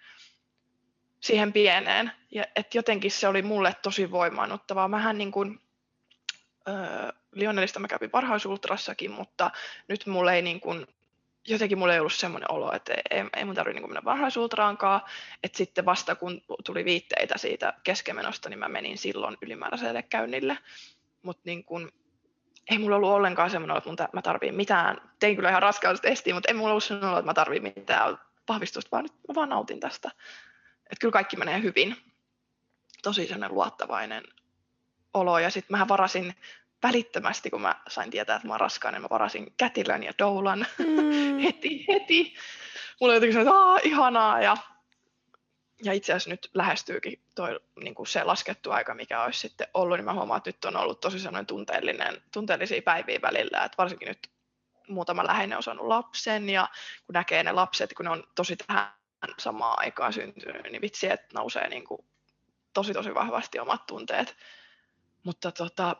[1.19, 2.11] siihen pieneen.
[2.31, 4.87] Ja et jotenkin se oli mulle tosi voimaannuttavaa.
[4.87, 5.61] Mähän niin kuin,
[6.69, 9.51] äh, Lionelista mä kävin varhaisultrassakin, mutta
[9.87, 10.87] nyt mulle ei niin kuin,
[11.47, 15.01] jotenkin mulla ei ollut semmoinen olo, että ei, ei mun tarvitse niin mennä varhaisultraankaan.
[15.43, 20.57] Että sitten vasta kun tuli viitteitä siitä keskemenosta, niin mä menin silloin ylimääräiselle käynnille.
[21.23, 21.65] Mutta niin
[22.69, 25.01] ei mulla ollut ollenkaan semmoinen että mä tarviin mitään.
[25.19, 28.91] Tein kyllä ihan raskaustestiin, mutta ei mulla ollut semmoinen olo, että mä tarviin mitään vahvistusta,
[28.91, 30.11] vaan nyt mä vaan nautin tästä.
[30.89, 31.97] Että kyllä kaikki menee hyvin.
[33.03, 34.23] Tosi sellainen luottavainen
[35.13, 35.39] olo.
[35.39, 36.35] Ja sitten mä varasin
[36.83, 40.65] välittömästi, kun mä sain tietää, että mä oon raskaana, niin mä varasin kätilön ja doulan
[40.77, 41.39] mm.
[41.43, 42.35] heti, heti.
[43.01, 44.41] Mulla oli jotenkin se, että ihanaa.
[44.41, 44.57] Ja,
[45.83, 49.97] ja itse asiassa nyt lähestyykin toi, niin kuin se laskettu aika, mikä olisi sitten ollut,
[49.97, 54.07] niin mä huomaan, että nyt on ollut tosi sellainen tunteellinen, tunteellisia päiviä välillä, että varsinkin
[54.07, 54.29] nyt
[54.87, 56.67] muutama läheinen on saanut lapsen ja
[57.05, 58.98] kun näkee ne lapset, kun ne on tosi tähän
[59.39, 62.05] samaan aikaan syntynyt, niin vitsi, että nousee niin kuin
[62.73, 64.35] tosi tosi vahvasti omat tunteet.
[65.23, 65.95] Mutta tota,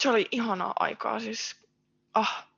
[0.00, 1.56] se oli ihanaa aikaa, siis
[2.14, 2.48] ah,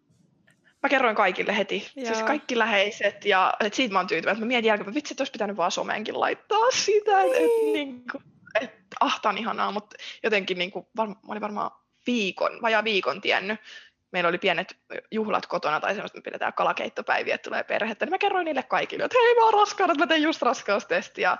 [0.83, 2.15] mä kerroin kaikille heti, siis Joo.
[2.15, 5.15] siis kaikki läheiset, ja et siitä mä oon tyytyväinen, että mä mietin jälkeen, että vitsi,
[5.15, 8.25] että olisi pitänyt vaan someenkin laittaa sitä, että et, niin kuin,
[8.61, 8.71] et,
[9.01, 11.71] ah, tää on ihanaa, mutta jotenkin niin kuin, var, mä olin varmaan
[12.07, 13.61] viikon, vajaa viikon tiennyt,
[14.11, 14.77] meillä oli pienet
[15.11, 19.05] juhlat kotona tai semmoista, me pidetään kalakeittopäiviä, että tulee perhettä, niin mä kerroin niille kaikille,
[19.05, 21.39] että hei mä oon raskaana, että mä tein just raskaustesti, ja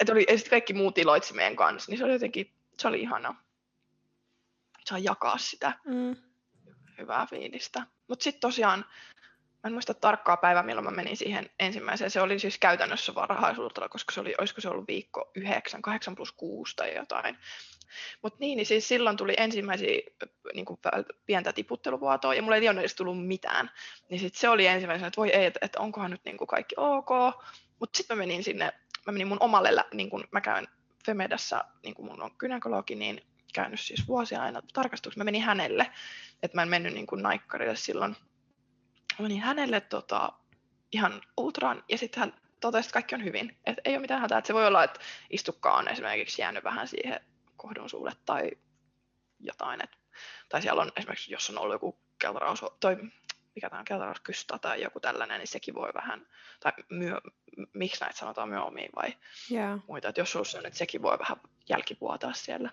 [0.00, 3.00] että oli, ja sitten kaikki muut iloitsi meidän kanssa, niin se oli jotenkin, se oli
[3.00, 3.48] ihanaa
[4.88, 6.16] saa jakaa sitä mm.
[6.98, 7.82] hyvää fiilistä.
[8.08, 8.78] Mutta sitten tosiaan,
[9.48, 12.10] mä en muista tarkkaa päivää, milloin mä menin siihen ensimmäiseen.
[12.10, 16.32] Se oli siis käytännössä varhaisuudella, koska se oli, olisiko se ollut viikko 9, 8 plus
[16.32, 17.38] 6 tai jotain.
[18.22, 20.00] Mutta niin, niin siis silloin tuli ensimmäisiä
[20.54, 20.80] niin kuin
[21.26, 23.70] pientä tiputteluvuotoa, ja mulla ei edes tullut mitään.
[24.10, 26.74] Niin sitten se oli ensimmäisenä, että voi ei, että, että onkohan nyt niin kuin kaikki
[26.78, 27.10] ok.
[27.78, 28.72] Mutta sitten mä menin sinne,
[29.06, 30.68] mä menin mun omalle, niin kuin mä käyn
[31.06, 33.22] Femedassa, niin kuin mun on kynekologi, niin
[33.54, 35.20] käynyt siis vuosia aina tarkastuksessa.
[35.20, 35.90] Mä menin hänelle,
[36.42, 38.16] että mä en mennyt niin kuin naikkarille silloin.
[39.18, 40.32] Mä menin hänelle tota,
[40.92, 43.56] ihan ultraan ja sitten hän totesi, että kaikki on hyvin.
[43.66, 44.38] Että ei ole mitään hätää.
[44.38, 47.20] Että se voi olla, että istukka on esimerkiksi jäänyt vähän siihen
[47.58, 48.50] kohdun suulle tai
[49.40, 49.84] jotain.
[49.84, 49.90] Et,
[50.48, 52.96] tai siellä on esimerkiksi, jos on ollut joku keltaraus, toi,
[53.54, 56.26] mikä tämä on, keltarauskysta tai joku tällainen, niin sekin voi vähän,
[56.60, 57.20] tai myö,
[57.72, 59.14] miksi näitä sanotaan myöomiin vai
[59.50, 59.80] yeah.
[59.88, 60.08] muita.
[60.08, 61.36] Että jos on sellainen, että sekin voi vähän
[61.68, 62.70] jälkivuotaa siellä.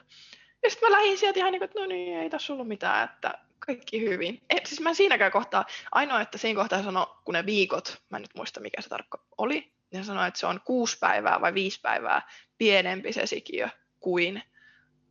[0.63, 3.09] Ja sitten mä lähdin sieltä ihan niin kuin, että no niin, ei tässä ollut mitään,
[3.09, 4.41] että kaikki hyvin.
[4.49, 8.21] Et, siis mä siinäkään kohtaa, ainoa, että siinä kohtaa sano, kun ne viikot, mä en
[8.21, 11.81] nyt muista mikä se tarkka oli, niin sanoi, että se on kuusi päivää vai viisi
[11.81, 13.69] päivää pienempi se sikiö
[13.99, 14.43] kuin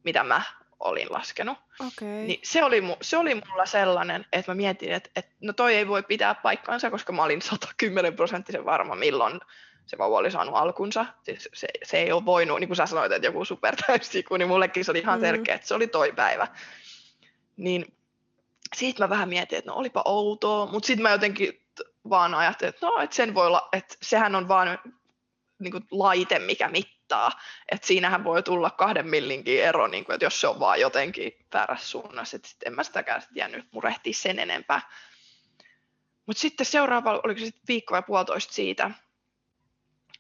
[0.05, 0.43] mitä mä
[0.81, 1.59] olin laskenut.
[1.81, 2.09] Okay.
[2.09, 5.89] Niin se, oli, se oli mulla sellainen, että mä mietin, että, että no toi ei
[5.89, 9.41] voi pitää paikkaansa, koska mä olin 110 prosenttisen varma, milloin
[9.87, 11.07] se vauva oli saanut alkunsa.
[11.23, 14.85] Siis se, se ei ole voinut, niin kuin sä sanoit, että joku supertäysiku, niin mullekin
[14.85, 15.21] se oli ihan mm.
[15.21, 16.49] selkeä, että se oli toi päivä.
[17.57, 17.95] Niin
[18.77, 21.61] siitä mä vähän mietin, että no olipa outoa, mutta sitten mä jotenkin
[22.09, 24.79] vaan ajattelin, että no, että sen voi olla, että sehän on vaan
[25.59, 26.94] niin kuin laite, mikä mittaa.
[27.69, 31.33] Että siinähän voi tulla kahden millinkin ero, niin kuin, että jos se on vaan jotenkin
[31.53, 32.37] väärässä suunnassa.
[32.37, 34.81] Että sitten en mä sitäkään sit jäänyt murehtia sen enempää.
[36.27, 38.91] Mutta sitten seuraava, oliko se sitten viikko vai puolitoista siitä,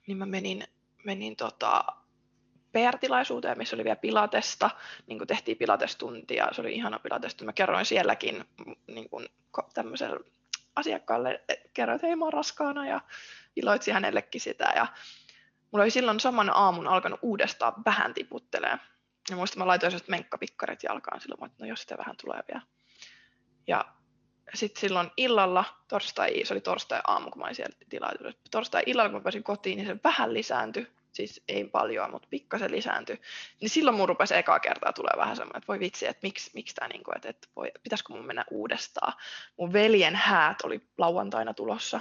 [0.06, 0.64] niin mä menin,
[1.04, 1.84] menin tota,
[2.72, 4.70] PR-tilaisuuteen, missä oli vielä pilatesta,
[5.06, 7.44] niin kuin tehtiin pilatestuntia, se oli ihana pilatestunti.
[7.44, 8.44] Mä kerroin sielläkin
[8.86, 9.28] niin kuin
[9.74, 10.20] tämmöiselle
[10.76, 11.44] asiakkaalle,
[11.74, 13.00] kerroin, että hei mä oon raskaana ja
[13.56, 14.72] iloitsi hänellekin sitä.
[14.76, 14.86] Ja
[15.74, 18.78] mulla oli silloin saman aamun alkanut uudestaan vähän tiputtelee.
[19.30, 22.62] Ja muistan, mä laitoin sellaiset menkkapikkarit jalkaan silloin, että no jos sitä vähän tulee vielä.
[23.66, 23.84] Ja
[24.54, 28.40] sitten silloin illalla, torstai, se oli torstai aamu, kun mä olin siellä tilaisuudessa.
[28.50, 30.86] Torstai illalla, kun mä pääsin kotiin, niin se vähän lisääntyi.
[31.12, 33.20] Siis ei paljon, mutta pikkasen lisääntyi.
[33.60, 36.74] Niin silloin mun rupesi ekaa kertaa tulee vähän semmoinen, että voi vitsi, että miksi, miksi
[36.74, 39.12] tämä, niin kuin, että, että voi, pitäisikö mun mennä uudestaan.
[39.56, 42.00] Mun veljen häät oli lauantaina tulossa.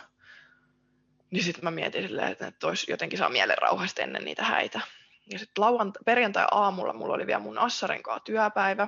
[1.33, 4.81] Niin sitten mä mietin silleen, että, olisi jotenkin saa mielen rauhasta ennen niitä häitä.
[5.31, 8.87] Ja sitten lauanta- perjantai-aamulla mulla oli vielä mun Assarin kanssa työpäivä.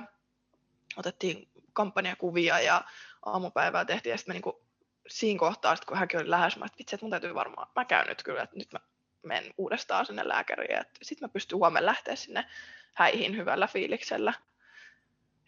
[0.96, 2.84] Otettiin kampanjakuvia ja
[3.26, 4.64] aamupäivää tehtiin ja sitten mä niinku,
[5.08, 7.84] siinä kohtaa, sit kun hänkin oli lähes, mä että vitsi, että mun täytyy varmaan, mä
[7.84, 8.80] käyn nyt kyllä, että nyt mä
[9.22, 12.46] menen uudestaan sinne lääkäriin, sitten mä pystyn huomenna lähteä sinne
[12.94, 14.32] häihin hyvällä fiiliksellä.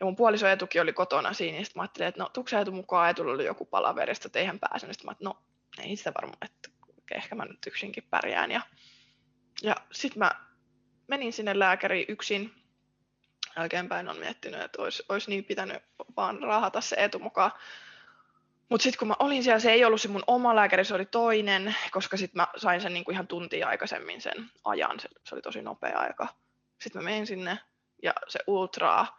[0.01, 2.73] Ja mun puoliso Etukin oli kotona siinä, niin sitten mä ajattelin, että no tuuko Etu
[2.73, 4.87] mukaan, Etulla oli joku palaverista, että eihän pääse.
[4.87, 5.37] Niin sitten mä että no
[5.83, 6.78] ei sitä varmaan, että
[7.15, 8.51] ehkä mä nyt yksinkin pärjään.
[8.51, 8.61] Ja,
[9.63, 10.31] ja sitten mä
[11.07, 12.55] menin sinne lääkäriin yksin.
[13.57, 15.83] Jälkeenpäin on miettinyt, että olisi, olisi niin pitänyt
[16.17, 17.51] vaan rahata se etu mukaan.
[18.69, 21.05] Mutta sitten kun mä olin siellä, se ei ollut se mun oma lääkäri, se oli
[21.05, 25.43] toinen, koska sitten mä sain sen niinku ihan tuntia aikaisemmin sen ajan, se, se oli
[25.43, 26.29] tosi nopea aika.
[26.81, 27.59] Sitten mä menin sinne
[28.03, 29.19] ja se ultraa,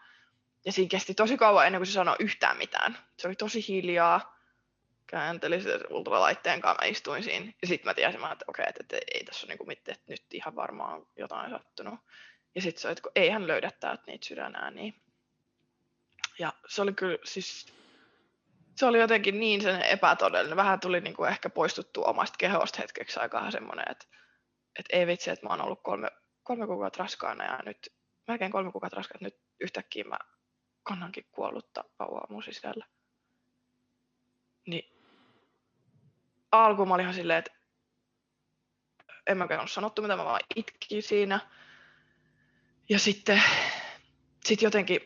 [0.65, 2.97] ja siinä kesti tosi kauan ennen kuin se sanoi yhtään mitään.
[3.17, 4.38] Se oli tosi hiljaa,
[5.09, 8.95] käänteli se ultralaitteen kanssa, mä istuin siinä, ja sitten mä tiesin, että okei, okay, että,
[8.95, 11.99] että ei tässä ole niinku mitään, että nyt ihan varmaan jotain sattunut.
[12.55, 14.93] Ja sitten se oli, että ei hän löydä täältä niitä sydänääniä.
[16.39, 17.73] Ja se oli kyllä siis
[18.79, 20.55] se oli jotenkin niin sen epätodellinen.
[20.55, 24.05] Vähän tuli niin kuin ehkä poistuttua omasta kehosta hetkeksi aikaa semmoinen, että,
[24.79, 26.07] että ei vitsi, että mä oon ollut kolme,
[26.43, 27.93] kolme kuukautta raskaana ja nyt,
[28.27, 30.19] melkein kolme kuukautta raskaana, nyt yhtäkkiä mä
[30.83, 32.85] kannankin kuollutta vauvaa mun sisällä.
[34.67, 34.98] Niin
[36.51, 37.51] alkuun mä olin ihan silleen, että
[39.27, 41.39] en mä ole sanottu mitä, mä vaan itkin siinä.
[42.89, 43.41] Ja sitten
[44.45, 45.01] sit jotenkin,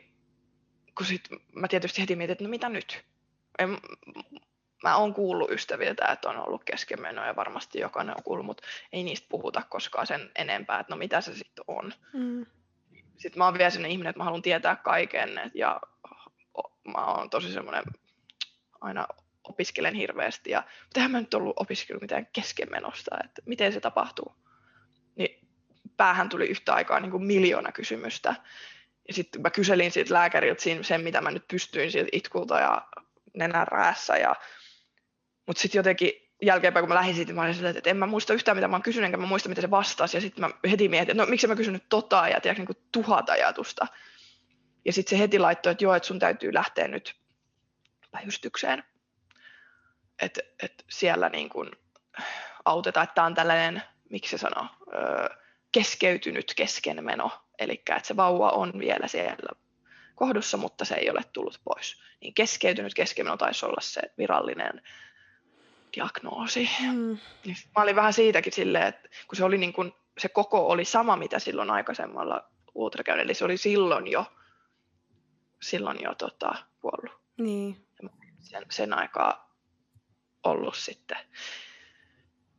[0.98, 3.04] kun sit mä tietysti heti mietin, että no mitä nyt?
[3.60, 3.78] en,
[4.84, 9.04] mä oon kuullut ystäviltä, että on ollut keskenmenoja ja varmasti jokainen on kuullut, mutta ei
[9.04, 11.94] niistä puhuta koskaan sen enempää, että no mitä se sitten on.
[12.14, 12.46] Mm.
[13.18, 15.82] Sitten mä oon vielä sellainen ihminen, että mä haluan tietää kaiken ja
[16.94, 17.84] mä oon tosi semmoinen,
[18.82, 19.08] aina
[19.44, 20.64] opiskelen hirveästi ja
[20.96, 24.36] eihän mä nyt ollut opiskellut mitään keskenmenosta, että miten se tapahtuu.
[25.16, 25.48] Niin
[25.98, 28.36] päähän tuli yhtä aikaa niin kuin miljoona kysymystä.
[29.08, 32.88] Ja sitten mä kyselin siitä lääkäriltä sen, mitä mä nyt pystyin siitä itkulta ja
[33.34, 34.18] nenän räässä.
[34.18, 34.36] Ja...
[35.48, 38.34] Mutta sitten jotenkin jälkeenpäin, kun mä lähdin siitä, mä olin silleen, että en mä muista
[38.34, 40.18] yhtään, mitä mä oon kysynyt, enkä mä muista, mitä se vastasi.
[40.18, 42.88] Ja sitten mä heti mietin, että no miksi mä kysynyt tota, ja tiedätkö, niin kuin
[42.92, 43.88] tuhat ajatusta.
[44.86, 47.16] Ja sitten se heti laittoi, että joo, että sun täytyy lähteä nyt
[48.12, 48.84] päivystykseen.
[50.22, 51.72] Että et siellä niin kuin
[52.66, 54.68] autetaan, että tämä on tällainen, miksi se sanoo,
[55.72, 57.32] keskeytynyt keskenmeno.
[57.60, 59.60] Eli että se vauva on vielä siellä
[60.16, 62.02] kohdussa, mutta se ei ole tullut pois.
[62.22, 64.82] Niin keskeytynyt keskimeno taisi olla se virallinen
[65.96, 66.70] diagnoosi.
[66.82, 67.18] Mm.
[67.46, 70.86] Niin mä olin vähän siitäkin silleen, että kun se, oli niin kuin, se koko oli
[70.86, 74.26] sama, mitä silloin aikaisemmalla ultrakäynnillä, eli se oli silloin jo,
[75.62, 77.22] silloin jo tota, kuollut.
[77.38, 77.88] Niin.
[78.40, 79.53] Sen, sen aikaa
[80.44, 81.18] ollut sitten.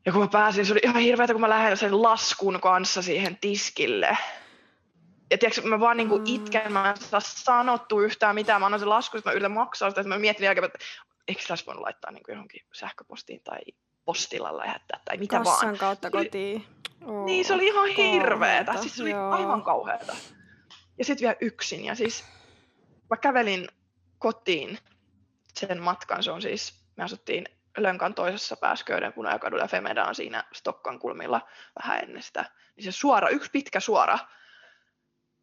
[0.06, 3.38] Ja kun mä pääsin, se oli ihan hirveätä, kun mä lähdin sen laskun kanssa siihen
[3.40, 4.18] tiskille
[5.30, 8.88] ja tiedätkö, mä vaan niinku itken, mä en saa sanottu yhtään mitään, mä annan sen
[8.88, 10.78] lasku, että mä yritän maksaa sitä, että mä mietin jälkeen, että
[11.28, 13.58] eikö tässä voinut laittaa niinku johonkin sähköpostiin tai
[14.04, 15.78] postilla lähettää tai mitä Kassan vaan.
[15.78, 16.66] kautta kotiin.
[17.04, 19.30] Oh, niin, se oli ihan hirveetä, siis se oli joo.
[19.30, 20.16] aivan kauheata.
[20.98, 22.24] Ja sitten vielä yksin, ja siis
[23.10, 23.68] mä kävelin
[24.18, 24.78] kotiin
[25.54, 27.44] sen matkan, se on siis, me asuttiin
[27.76, 31.48] Lönkan toisessa päässä Köyden punajakadulla ja Femeda on siinä Stokkan kulmilla
[31.82, 32.44] vähän ennen sitä.
[32.76, 34.18] Niin se suora, yksi pitkä suora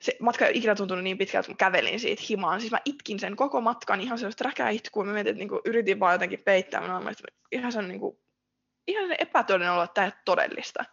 [0.02, 2.60] se matka ei ikinä tuntunut niin pitkältä, kun kävelin siitä himaan.
[2.60, 5.06] Siis mä itkin sen koko matkan ihan sellaista räkäitkua.
[5.06, 6.82] Mä mietin, että niinku, yritin vaan jotenkin peittää.
[6.82, 7.16] Mä olin,
[7.52, 8.24] ihan sen, niinku,
[8.88, 10.86] ihan sen epätodellinen olo, että tämä ei ole todellista.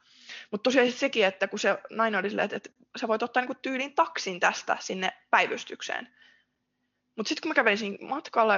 [0.50, 3.60] Mutta tosiaan sekin, että kun se nainen oli silleen, että, että sä voit ottaa niinku
[3.62, 6.08] tyylin taksin tästä sinne päivystykseen.
[7.18, 7.98] Mutta sitten kun mä kävelin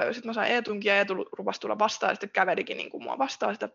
[0.05, 3.17] ja sitten mä sain Eetunkin ja Eetu rupasi tulla vastaan, ja sitten kävelikin niinku mua
[3.17, 3.69] vastaan sitä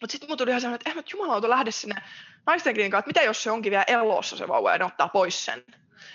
[0.00, 2.02] mutta sitten mun tuli ihan sellainen, että eh, jumalauta lähde sinne
[2.46, 5.44] naisten klinikaan, että mitä jos se onkin vielä elossa se vauva ja ne ottaa pois
[5.44, 5.64] sen.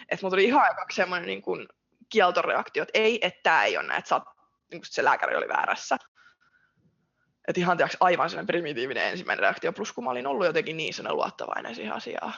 [0.09, 1.67] Että mulla tuli ihan aika semmoinen niin kuin
[2.09, 4.23] kieltoreaktio, että ei, että tämä ei ole näin, että oot,
[4.71, 5.97] niin kuin se lääkäri oli väärässä.
[7.47, 10.93] että ihan tiiäks, aivan sellainen primitiivinen ensimmäinen reaktio, plus kun mä olin ollut jotenkin niin
[10.93, 12.33] sellainen luottavainen siihen asiaan.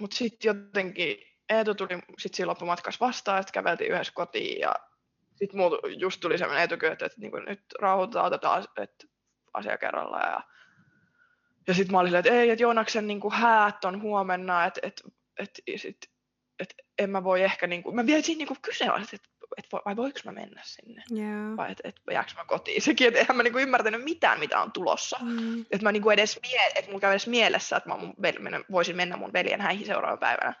[0.00, 4.74] Mutta sitten jotenkin Eetu tuli sit siinä loppumatkassa vastaan, että käveltiin yhdessä kotiin ja
[5.34, 9.06] sitten muut just tuli sellainen etukyö, että, niin nyt rauhoitetaan, otetaan että
[9.54, 10.32] asia kerrallaan.
[10.32, 10.40] Ja,
[11.66, 14.80] ja sitten mä olin silleen, että ei, että Joonaksen niin kuin häät on huomenna, että,
[14.82, 15.02] että,
[15.38, 16.06] että, että,
[16.58, 19.76] että en mä voi ehkä, niin kuin, mä vielä siinä niin kuin kyseenalaisin, että että
[19.84, 21.02] vai voiko mä mennä sinne?
[21.16, 21.56] Yeah.
[21.56, 22.82] Vai että et, jääkö mä kotiin?
[22.82, 25.18] Sekin, että eihän mä niinku ymmärtänyt mitään, mitä on tulossa.
[25.22, 25.60] Mm.
[25.60, 28.96] Että mä niinku edes, mie- että mulla käy edes mielessä, että mä mun vel- voisin
[28.96, 30.54] mennä mun veljen häihin seuraavana päivänä.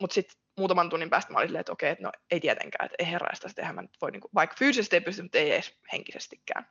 [0.00, 2.96] Mutta sitten muutaman tunnin päästä mä olin silleen, että okei, että no ei tietenkään, että
[2.98, 5.78] ei herraista, että eihän mä nyt voi, niinku, vaikka fyysisesti ei pysty, mutta ei edes
[5.92, 6.66] henkisestikään.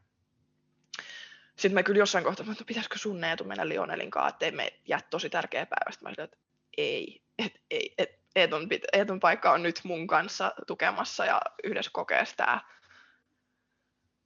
[1.55, 4.79] Sitten mä kyllä jossain kohtaa, että no, pitäisikö sun Neetu mennä Lionelin kanssa, että me
[4.85, 5.91] jää tosi tärkeä päivä.
[5.91, 6.37] Sitten mä olin, että
[6.77, 12.25] ei, et, ei, et, Eetun, Eetun paikka on nyt mun kanssa tukemassa ja yhdessä kokee
[12.25, 12.61] sitä.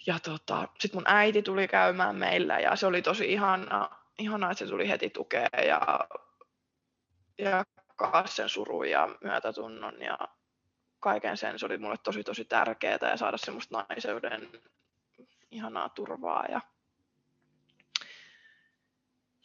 [0.08, 4.66] Ja tota, sitten mun äiti tuli käymään meillä ja se oli tosi ihana, ihana että
[4.66, 6.00] se tuli heti tukea ja,
[7.38, 7.66] ja
[8.26, 10.18] sen surun ja myötätunnon ja
[11.00, 11.60] kaiken sen.
[11.60, 14.50] Se oli mulle tosi tosi tärkeää ja saada semmoista naiseuden
[15.52, 16.46] ihanaa turvaa.
[16.50, 16.62] Ja,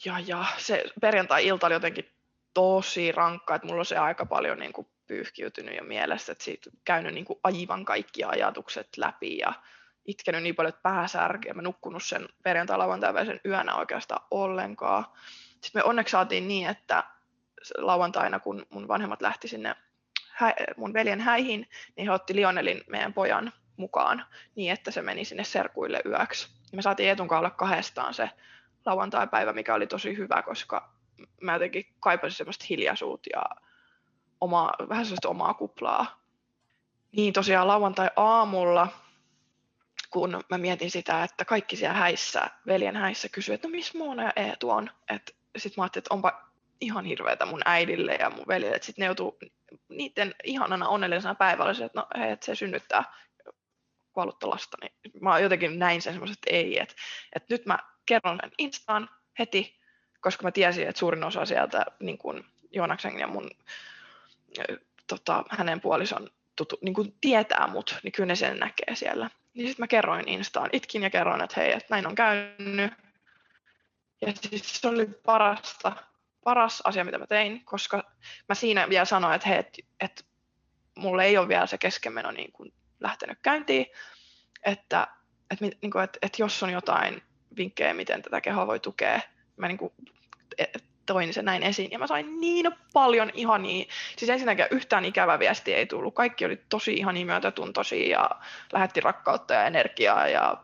[0.05, 2.13] ja, ja se perjantai-ilta oli jotenkin
[2.55, 6.71] tosi rankka, että mulla on se aika paljon niin kuin pyyhkiytynyt jo mielessä, että siitä
[6.85, 9.53] käynyt niin kuin aivan kaikki ajatukset läpi ja
[10.05, 11.55] itkenyt niin paljon, että pääsärkeä.
[11.55, 15.05] Mä nukkunut sen perjantai lauantai yönä oikeastaan ollenkaan.
[15.51, 17.05] Sitten me onneksi saatiin niin, että
[17.79, 19.77] lauantaina, kun mun vanhemmat lähti sinne
[20.77, 24.25] mun veljen häihin, niin he otti Lionelin meidän pojan mukaan
[24.55, 26.49] niin, että se meni sinne serkuille yöksi.
[26.73, 28.31] Ja me saatiin Etun olla kahdestaan se
[28.87, 30.93] lauantai-päivä, mikä oli tosi hyvä, koska
[31.41, 33.43] mä jotenkin kaipasin semmoista hiljaisuutta ja
[34.41, 36.23] oma, vähän sellaista omaa kuplaa.
[37.13, 38.89] Niin tosiaan lauantai-aamulla,
[40.11, 44.23] kun mä mietin sitä, että kaikki siellä häissä, veljen häissä kysyy, että no missä Moona
[44.23, 44.91] ja Eetu on.
[45.57, 46.47] Sitten mä ajattelin, että onpa
[46.81, 49.39] ihan hirveätä mun äidille ja mun veljelle, sitten ne joutuu
[49.89, 53.05] niiden ihanana onnellisena päivällä, että no hei, että se synnyttää
[54.13, 56.95] kuollutta lasta, niin mä jotenkin näin sen semmoiset, että ei, että,
[57.37, 59.09] että nyt mä kerron sen Instaan
[59.39, 59.81] heti,
[60.21, 63.51] koska mä tiesin, että suurin osa sieltä niin kuin Joonaksen ja mun,
[65.07, 69.31] tota, hänen puolison tutu, niin kuin tietää mut, niin kyllä ne sen näkee siellä.
[69.55, 72.93] Niin sitten mä kerroin Instaan, itkin ja kerroin, että hei, että näin on käynyt.
[74.21, 75.93] Ja siis se oli parasta,
[76.47, 78.13] paras asia, mitä mä tein, koska
[78.49, 80.27] mä siinä vielä sanoin, että hei, että et,
[80.97, 83.87] mulle ei ole vielä se keskenmeno niin kuin lähtenyt käyntiin,
[84.65, 85.09] että
[85.51, 87.23] et, niin kuin, et, et jos on jotain
[87.57, 89.21] vinkkejä, miten tätä kehoa voi tukea,
[89.57, 89.93] mä niin kuin
[91.07, 91.91] toin sen näin esiin.
[91.91, 93.85] Ja mä sain niin paljon ihania,
[94.17, 96.15] siis ensinnäkin yhtään ikävä viesti ei tullut.
[96.15, 98.31] Kaikki oli tosi ihania myötätuntoisia ja
[98.73, 100.57] lähetti rakkautta ja energiaa ja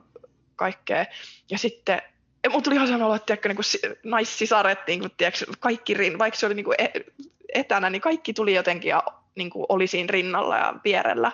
[0.56, 1.06] kaikkea.
[1.50, 2.02] Ja sitten
[2.48, 6.40] mulla tuli ihan sellainen olo, että tiedätkö, niin kuin naissisaret, niin kuin, tiedätkö, kaikki, vaikka
[6.40, 6.88] se oli niin kuin e,
[7.54, 9.02] etänä, niin kaikki tuli jotenkin ja
[9.34, 11.32] niin kuin oli siinä rinnalla ja vierellä.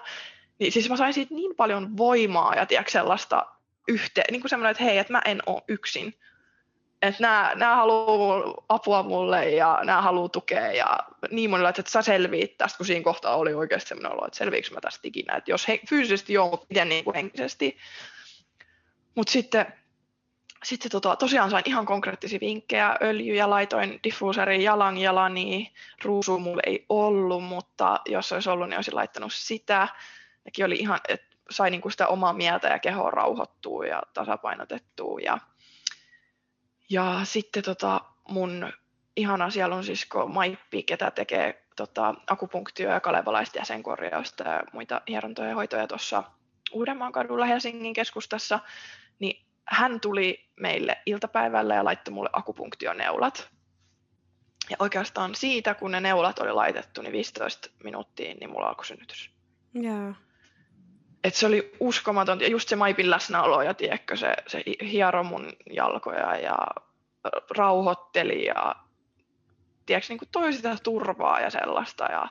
[0.58, 3.46] Niin, siis mä sain siitä niin paljon voimaa ja tiedätkö, sellaista
[3.88, 6.14] yhteen, niin kuin semmoinen, että hei, että mä en ole yksin
[7.02, 10.98] että nämä, nämä haluaa apua mulle ja nämä haluaa tukea ja
[11.30, 14.74] niin monilla, että sä selviit tästä, kun siinä kohtaa oli oikeasti sellainen olo, että selviikö
[14.74, 17.76] mä tästä ikinä, että jos he, fyysisesti joo, mutta miten niin kuin henkisesti.
[19.14, 19.66] Mutta sitten,
[20.64, 25.72] sitten tota, tosiaan sain ihan konkreettisia vinkkejä, öljyjä, laitoin diffuuserin jalanjalani,
[26.04, 29.88] ruusu mulle ei ollut, mutta jos olisi ollut, niin olisin laittanut sitä.
[30.44, 35.20] Nekin oli ihan, että sai niin kuin sitä omaa mieltä ja kehoa rauhoittua ja tasapainotettua
[35.20, 35.38] ja
[36.90, 38.72] ja sitten tota, mun
[39.16, 45.54] ihana sielun sisko Maippi, ketä tekee tota, akupunktio- ja kalevalaista jäsenkorjausta ja muita hierontoja ja
[45.54, 46.24] hoitoja tuossa
[46.72, 48.60] Uudenmaan kadulla Helsingin keskustassa,
[49.70, 53.48] hän tuli meille iltapäivällä ja laittoi mulle akupunktioneulat.
[54.70, 59.30] Ja oikeastaan siitä, kun ne neulat oli laitettu, niin 15 minuuttia, niin mulla alkoi synnytys.
[59.84, 60.14] Yeah.
[61.24, 65.52] Et se oli uskomaton, ja just se Maipin läsnäolo, ja tiedätkö, se, se hiero mun
[65.70, 66.58] jalkoja ja
[67.56, 68.76] rauhoitteli ja
[69.86, 72.04] tiedätkö, niin kuin toi sitä turvaa ja sellaista.
[72.04, 72.28] Ja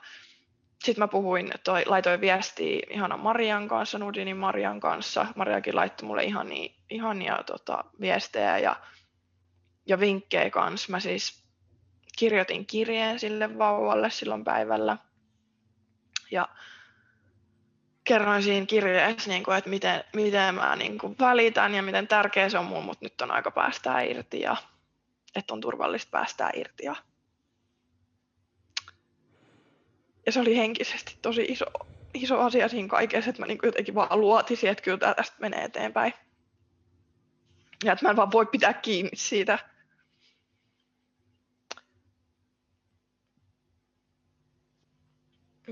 [0.84, 5.26] sitten mä puhuin, toi, laitoin viestiä ihana Marian kanssa, Nudinin Marian kanssa.
[5.36, 8.76] Mariakin laittoi mulle ihania, ihania tota, viestejä ja,
[9.86, 10.90] ja vinkkejä kanssa.
[10.90, 11.44] Mä siis
[12.18, 14.96] kirjoitin kirjeen sille vauvalle silloin päivällä.
[16.30, 16.48] Ja
[18.04, 22.48] kerroin siinä kirjeessä, niin kuin, että miten, miten mä niin kuin, välitän ja miten tärkeä
[22.48, 24.56] se on mulle, mutta nyt on aika päästää irti ja
[25.34, 26.84] että on turvallista päästää irti.
[26.84, 26.96] Ja,
[30.28, 31.64] ja se oli henkisesti tosi iso,
[32.14, 36.12] iso asia siinä kaikessa, että mä niin jotenkin vaan luotisin, että kyllä tästä menee eteenpäin.
[37.84, 39.58] Ja että mä en vaan voi pitää kiinni siitä.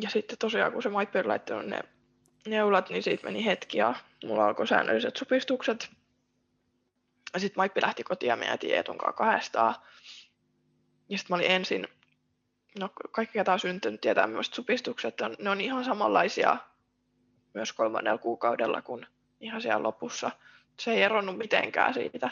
[0.01, 1.81] Ja sitten tosiaan, kun se Mike oli laittanut ne
[2.47, 3.95] neulat, niin siitä meni hetki ja
[4.25, 5.91] mulla alkoi säännölliset supistukset.
[7.35, 9.75] Ja sitten Maippi lähti kotiin ja me jäätiin Eetun kanssa kahdestaan.
[11.09, 11.89] Ja sitten mä olin ensin,
[12.79, 16.57] no kaikki ketä on syntynyt tietää myös supistukset, on, ne on ihan samanlaisia
[17.55, 19.07] myös kolmannella kuukaudella kuin
[19.41, 20.31] ihan siellä lopussa.
[20.81, 22.31] Se ei eronnut mitenkään siitä.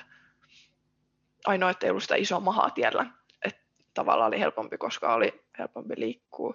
[1.47, 3.07] Ainoa, että ei ollut sitä isoa mahaa tiellä.
[3.45, 3.61] Että
[3.95, 6.55] tavallaan oli helpompi, koska oli helpompi liikkua.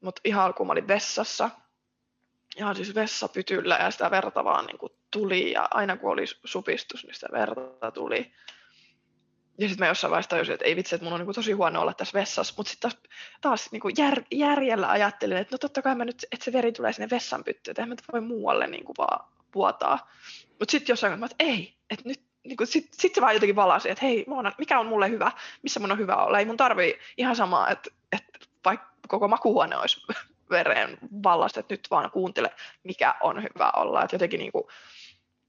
[0.00, 1.50] Mutta ihan alkuun mä olin vessassa.
[2.56, 5.52] Ihan siis vessapytyllä ja sitä verta vaan niin tuli.
[5.52, 8.32] Ja aina kun oli supistus, niin sitä verta tuli.
[9.58, 11.52] Ja sitten mä jossain vaiheessa tajusin, että ei vitsi, että mun on niin kuin tosi
[11.52, 12.54] huono olla tässä vessassa.
[12.56, 13.02] Mutta sitten taas,
[13.40, 16.72] taas niin kuin jär, järjellä ajattelin, että no totta kai mä nyt, että se veri
[16.72, 20.10] tulee sinne vessan pyttyyn, että mä voi muualle niin kuin vaan vuotaa.
[20.58, 23.90] Mutta sitten jossain vaiheessa, että ei, että nyt niin kuin sit, se vaan jotenkin valasi,
[23.90, 25.32] että hei, Moona, mikä on mulle hyvä,
[25.62, 26.38] missä mun on hyvä olla.
[26.38, 30.00] Ei mun tarvii ihan samaa, että, että vaikka koko makuhuone olisi
[30.50, 32.50] veren vallasta, että nyt vaan kuuntele,
[32.84, 34.02] mikä on hyvä olla.
[34.02, 34.64] Että jotenkin niin kuin,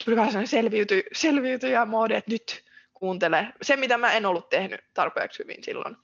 [0.05, 2.63] tuli vähän sellainen selviyty, selviytyjä moodi, että nyt
[3.03, 3.53] kuuntele.
[3.61, 5.97] Se, mitä mä en ollut tehnyt tarpeeksi hyvin silloin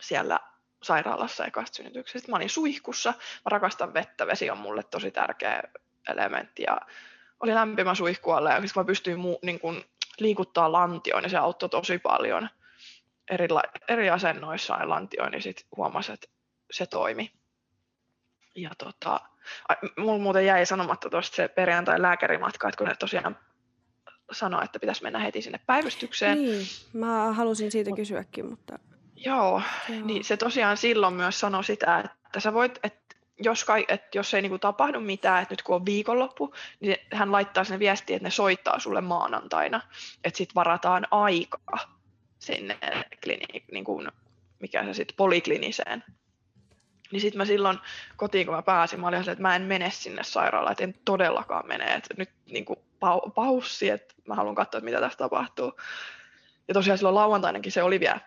[0.00, 0.40] siellä
[0.82, 2.30] sairaalassa ekasta synnytyksestä.
[2.30, 5.62] Mä olin suihkussa, mä rakastan vettä, vesi on mulle tosi tärkeä
[6.08, 6.80] elementti ja
[7.40, 9.84] oli lämpimä suihku alle ja kun mä pystyin muu, niin kun,
[10.18, 12.48] liikuttaa lantioon, niin se auttoi tosi paljon
[13.30, 13.48] eri,
[13.88, 16.28] eri asennoissa ja lantioon, niin sitten huomasi, että
[16.70, 17.32] se toimi.
[18.54, 19.20] Ja tota,
[19.98, 23.38] mulla muuten jäi sanomatta tuosta se perjantai lääkärimatka, että kun ne tosiaan
[24.32, 26.42] sanoi, että pitäisi mennä heti sinne päivystykseen.
[26.42, 28.78] Niin, mä halusin siitä kysyäkin, mutta...
[29.16, 30.00] Joo, Joo.
[30.04, 34.34] niin se tosiaan silloin myös sanoi sitä, että sä voit, että jos, kai, että jos
[34.34, 38.16] ei niin kuin tapahdu mitään, että nyt kun on viikonloppu, niin hän laittaa sinne viestiä,
[38.16, 39.80] että ne soittaa sulle maanantaina,
[40.24, 41.98] että sitten varataan aikaa
[42.38, 42.78] sinne
[43.24, 44.08] klini, niin kuin,
[44.58, 46.04] mikä se sitten polikliniseen.
[47.12, 47.78] Niin sitten mä silloin
[48.16, 51.68] kotiin, kun mä pääsin, mä olin että mä en mene sinne sairaalaan, että en todellakaan
[51.68, 52.78] mene, että nyt niin kuin
[53.34, 55.72] paussi, että mä haluan katsoa, että mitä tässä tapahtuu.
[56.68, 58.20] Ja tosiaan silloin lauantainakin se oli vielä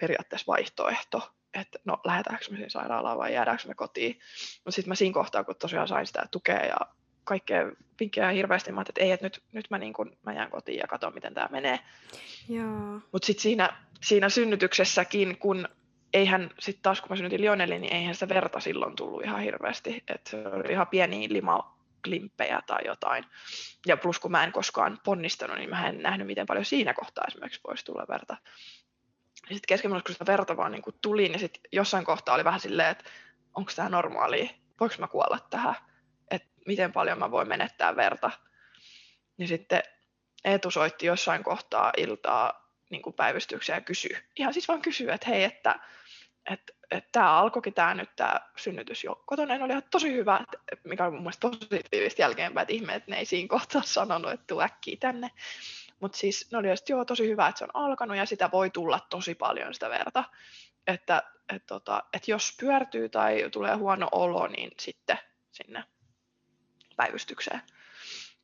[0.00, 4.18] periaatteessa vaihtoehto, että no lähdetäänkö me sinne sairaalaan vai jäädäänkö me kotiin.
[4.64, 6.76] Mutta sitten mä siinä kohtaa, kun tosiaan sain sitä tukea ja
[7.24, 10.78] kaikkea vinkkejä hirveästi, mä että ei, että nyt, nyt mä, niin kun, mä jään kotiin
[10.78, 11.80] ja katson, miten tämä menee.
[13.12, 15.68] Mutta sitten siinä, siinä synnytyksessäkin, kun
[16.14, 20.04] eihän sitten taas, kun mä synnytin Lionelin, niin eihän sitä verta silloin tullut ihan hirveästi.
[20.08, 23.24] Että se oli ihan pieni lima, klimppejä tai jotain.
[23.86, 27.24] Ja plus kun mä en koskaan ponnistanut, niin mä en nähnyt, miten paljon siinä kohtaa
[27.28, 28.36] esimerkiksi voisi tulla verta.
[29.48, 32.60] Ja sitten kesken kun sitä verta vaan niin tuli, niin sitten jossain kohtaa oli vähän
[32.60, 33.04] silleen, että
[33.54, 35.74] onko tämä normaalia, voiko mä kuolla tähän,
[36.30, 38.30] että miten paljon mä voin menettää verta.
[39.36, 39.82] Niin sitten
[40.44, 45.28] Eetu soitti jossain kohtaa iltaa niin kuin päivystyksiä ja kysyi, ihan siis vaan kysyi, että
[45.28, 45.80] hei, että,
[46.50, 50.40] että että tämä alkoikin tämä nyt tämä synnytys jo kotona, oli ihan tosi hyvä,
[50.84, 54.46] mikä on mun mielestä positiivista jälkeenpäin, että ihme, että ne ei siinä kohtaa sanonut, että
[54.46, 55.30] tuu äkkiä tänne.
[56.00, 58.70] Mutta siis ne oli että joo, tosi hyvä, että se on alkanut ja sitä voi
[58.70, 60.24] tulla tosi paljon sitä verta.
[60.86, 65.18] Että et tota, et jos pyörtyy tai tulee huono olo, niin sitten
[65.50, 65.84] sinne
[66.96, 67.62] päivystykseen.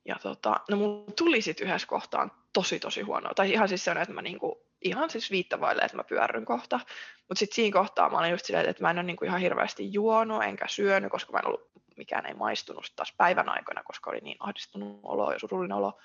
[0.05, 3.35] Ja tota, no mulla tuli sitten yhdessä kohtaan tosi tosi huono.
[3.35, 6.81] Tai ihan siis se on, että mä niinku, ihan siis viittavaille, että mä pyörryn kohta.
[7.29, 9.93] Mutta sitten siinä kohtaa mä olin just silleen, että mä en ole niinku ihan hirveästi
[9.93, 14.21] juonut enkä syönyt, koska mä en ollut, mikään ei maistunut taas päivän aikana, koska oli
[14.21, 16.01] niin ahdistunut olo ja surullinen olo.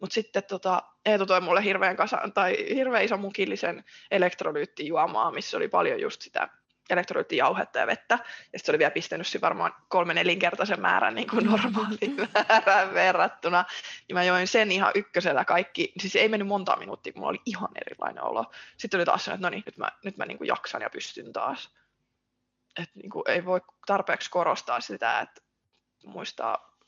[0.00, 5.68] Mutta sitten tota, Eetu toi mulle hirveän, kasan, tai hirveän ison mukillisen elektrolyyttijuomaa, missä oli
[5.68, 6.48] paljon just sitä
[6.90, 8.18] elektrolyyttijauhetta ja vettä.
[8.52, 13.64] Ja se oli vielä pistänyt siinä varmaan kolme nelinkertaisen määrän niin kuin normaaliin määrään verrattuna.
[14.08, 15.92] Niin mä join sen ihan ykkösellä kaikki.
[16.00, 18.52] Siis ei mennyt monta minuuttia, kun mulla oli ihan erilainen olo.
[18.76, 20.90] Sitten oli taas se, että no niin, nyt mä, nyt mä niin kuin jaksan ja
[20.90, 21.74] pystyn taas.
[22.82, 25.40] Että niin kuin ei voi tarpeeksi korostaa sitä, että
[26.04, 26.78] muistaa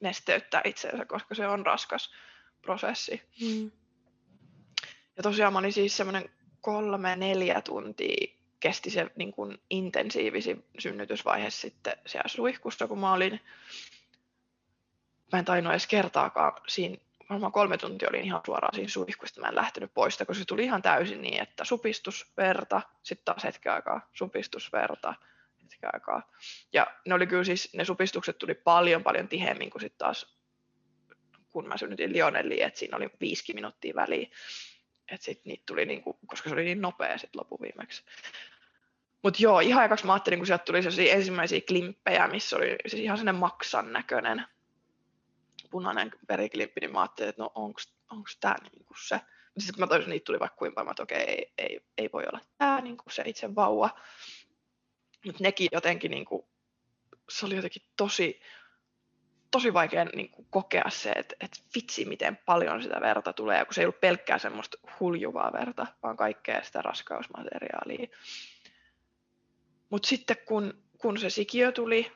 [0.00, 2.14] nesteyttää itseensä, koska se on raskas
[2.62, 3.22] prosessi.
[3.40, 3.70] Mm.
[5.16, 6.30] Ja tosiaan mä olin siis semmoinen
[6.60, 13.40] kolme, neljä tuntia kesti se niin kuin intensiivisin synnytysvaihe sitten siellä suihkussa, kun mä olin,
[15.32, 16.96] mä en tainnut edes kertaakaan siinä,
[17.30, 20.64] varmaan kolme tuntia olin ihan suoraan siinä suihkusta, mä en lähtenyt pois, kun se tuli
[20.64, 25.14] ihan täysin niin, että supistusverta, sitten taas hetken aikaa supistusverta,
[25.62, 26.32] hetken aikaa.
[26.72, 30.38] Ja ne oli kyllä siis, ne supistukset tuli paljon paljon tiheemmin kuin sitten taas
[31.50, 34.28] kun mä synnytin Lionelli, että siinä oli viisi minuuttia väliä.
[35.08, 38.02] Että sitten niitä tuli, niinku, koska se oli niin nopea sitten loppuviimeksi.
[39.24, 43.02] Mutta joo, ihan aikaksi mä ajattelin, kun sieltä tuli sellaisia ensimmäisiä klimppejä, missä oli siis
[43.02, 44.46] ihan sellainen maksan näköinen
[45.70, 49.14] punainen veriklimppi, niin mä ajattelin, että no onks tää niinku se.
[49.14, 52.10] Mutta sitten kun mä toisin, niitä tuli vaikka kuinka paljon, että okei, ei, ei, ei
[52.12, 53.90] voi olla tää niinku se itse vauva.
[55.26, 56.48] Mutta nekin jotenkin, niinku,
[57.30, 58.40] se oli jotenkin tosi,
[59.50, 63.74] tosi vaikea niin kuin, kokea se, että, että vitsi miten paljon sitä verta tulee, kun
[63.74, 68.08] se ei ollut pelkkää semmoista huljuvaa verta, vaan kaikkea sitä raskausmateriaalia.
[69.94, 72.12] Mutta sitten kun, kun se sikiö tuli,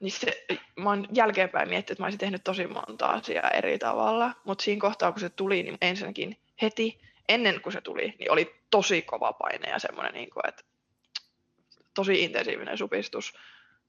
[0.00, 0.46] niin se,
[0.76, 4.80] mä oon jälkeenpäin miettinyt, että mä olisin tehnyt tosi monta asiaa eri tavalla, mutta siinä
[4.80, 9.32] kohtaa kun se tuli, niin ensinnäkin heti ennen kuin se tuli, niin oli tosi kova
[9.32, 10.62] paine ja semmoinen, niin kuin, että
[11.94, 13.34] tosi intensiivinen supistus.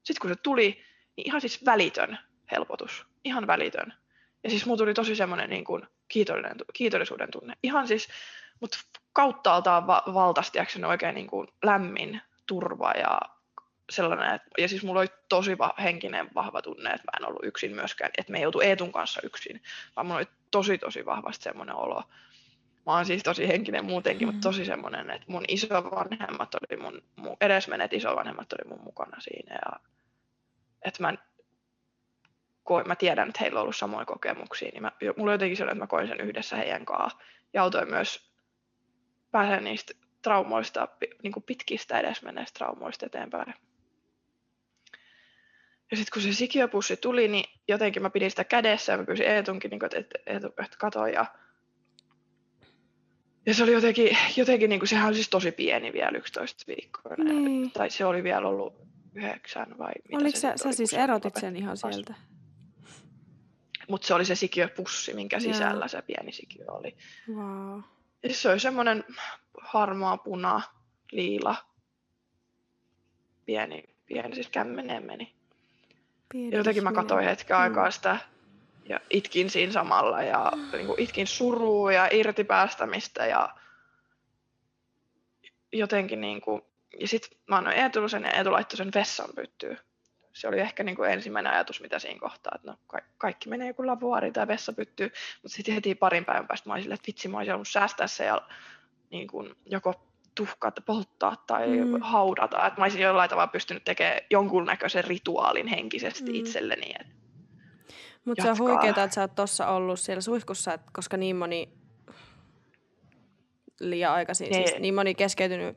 [0.02, 0.84] Sitten kun se tuli,
[1.16, 2.18] niin ihan siis välitön
[2.52, 3.94] helpotus, ihan välitön.
[4.44, 7.54] Ja siis mulla tuli tosi semmoinen niin kuin kiitollinen, kiitollisuuden tunne.
[7.62, 8.08] Ihan siis,
[8.60, 8.78] mutta
[9.12, 10.58] kauttaaltaan va- valtasti
[10.88, 13.20] oikein niin kuin lämmin turva ja
[13.90, 17.44] sellainen, että, ja siis mulla oli tosi va- henkinen vahva tunne, että mä en ollut
[17.44, 19.62] yksin myöskään, että me ei joutu Eetun kanssa yksin,
[19.96, 22.02] vaan mulla oli tosi tosi vahvasti semmoinen olo.
[22.86, 24.36] Mä oon siis tosi henkinen muutenkin, mm-hmm.
[24.36, 29.54] mutta tosi semmoinen, että mun isovanhemmat oli mun, mun edesmenet isovanhemmat oli mun mukana siinä
[29.54, 29.80] ja
[30.82, 31.14] että mä,
[32.64, 35.82] koin, mä tiedän, että heillä on ollut samoja kokemuksia, niin mä, mulla oli jotenkin sellainen,
[35.82, 37.18] että mä koin sen yhdessä heidän kanssa
[37.52, 38.30] ja autoin myös
[39.30, 40.88] pääsen niistä traumoista,
[41.22, 43.54] niin kuin pitkistä edesmenneistä traumoista eteenpäin.
[45.90, 49.26] Ja sitten kun se sikiöpussi tuli, niin jotenkin mä pidin sitä kädessä ja mä pyysin
[49.26, 51.06] Eetunkin, niin että, että, että, että kato.
[51.06, 51.26] Ja,
[53.46, 57.14] ja se oli jotenkin, jotenkin niin kuin, sehän oli siis tosi pieni vielä 11 viikkoa.
[57.18, 57.70] Niin.
[57.70, 58.74] Tai se oli vielä ollut
[59.14, 62.14] yhdeksän vai mitä Oliko se, sä, sä siis erotit sen ihan sieltä?
[63.88, 65.88] Mutta se oli se sikiöpussi, minkä sisällä ja.
[65.88, 66.96] se pieni sikiö oli.
[67.34, 67.80] Wow.
[68.22, 69.04] Ja se oli semmoinen
[69.62, 70.62] harmaa, puna,
[71.12, 71.56] liila,
[73.44, 75.34] pieni, pieni siis kämmeneen meni.
[76.32, 77.62] Pieni jotenkin mä katsoin hetken mm.
[77.62, 78.18] aikaa sitä
[78.88, 83.54] ja itkin siinä samalla ja niin kuin itkin surua ja irtipäästämistä ja
[85.72, 86.62] jotenkin niin kuin,
[87.00, 89.78] ja sitten mä annoin Eetulle sen ja Eetu laittoi sen vessan pyttyyn.
[90.32, 93.68] Se oli ehkä niin kuin ensimmäinen ajatus, mitä siinä kohtaa, että no, ka- kaikki menee
[93.68, 95.10] joku lavuaari tai vessapyttyy,
[95.42, 98.06] mutta sitten heti parin päivän päästä mä olin silleen, että vitsi, mä olisin ollut säästää
[98.06, 98.42] se ja
[99.10, 99.94] niin kuin, joko
[100.34, 102.00] tuhkaa polttaa tai mm.
[102.00, 102.66] haudata.
[102.66, 106.34] Että mä olisin jollain tavalla pystynyt tekemään jonkunnäköisen rituaalin henkisesti mm.
[106.34, 106.94] itselleni.
[108.24, 111.68] Mutta se on huikeaa, että sä oot tossa ollut siellä suihkussa, et koska niin moni
[113.80, 114.54] liian aikaisin, ne.
[114.54, 115.76] siis niin moni keskeytynyt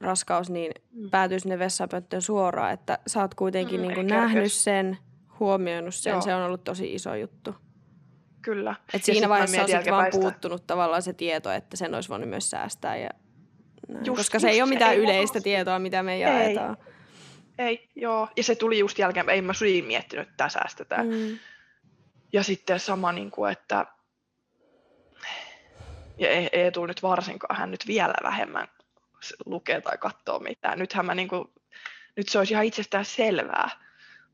[0.00, 1.10] raskaus, niin mm.
[1.10, 4.98] päätyy sinne vessapönttöön suoraan, että sä oot kuitenkin mm, niin kuin nähnyt sen,
[5.40, 6.20] huomioinut sen, Joo.
[6.20, 7.54] se on ollut tosi iso juttu.
[8.42, 8.74] Kyllä.
[8.94, 12.50] Et siinä vaiheessa on sitten vaan puuttunut tavallaan se tieto, että sen olisi voinut myös
[12.50, 13.10] säästää ja
[14.04, 15.44] Just, koska se just, ei ole mitään ei yleistä ollut.
[15.44, 16.76] tietoa, mitä me jaetaan.
[17.58, 18.28] Ei, ei, joo.
[18.36, 21.06] Ja se tuli just jälkeen, ei mä suin miettinyt, että tämä säästetään.
[21.06, 21.38] Mm.
[22.32, 23.86] Ja sitten sama, niin kuin, että
[26.18, 28.68] ja ei, ei tule nyt varsinkaan, hän nyt vielä vähemmän
[29.46, 30.78] lukee tai katsoo mitään.
[30.78, 31.44] Nythän mä niin kuin,
[32.16, 33.70] nyt se olisi ihan itsestään selvää,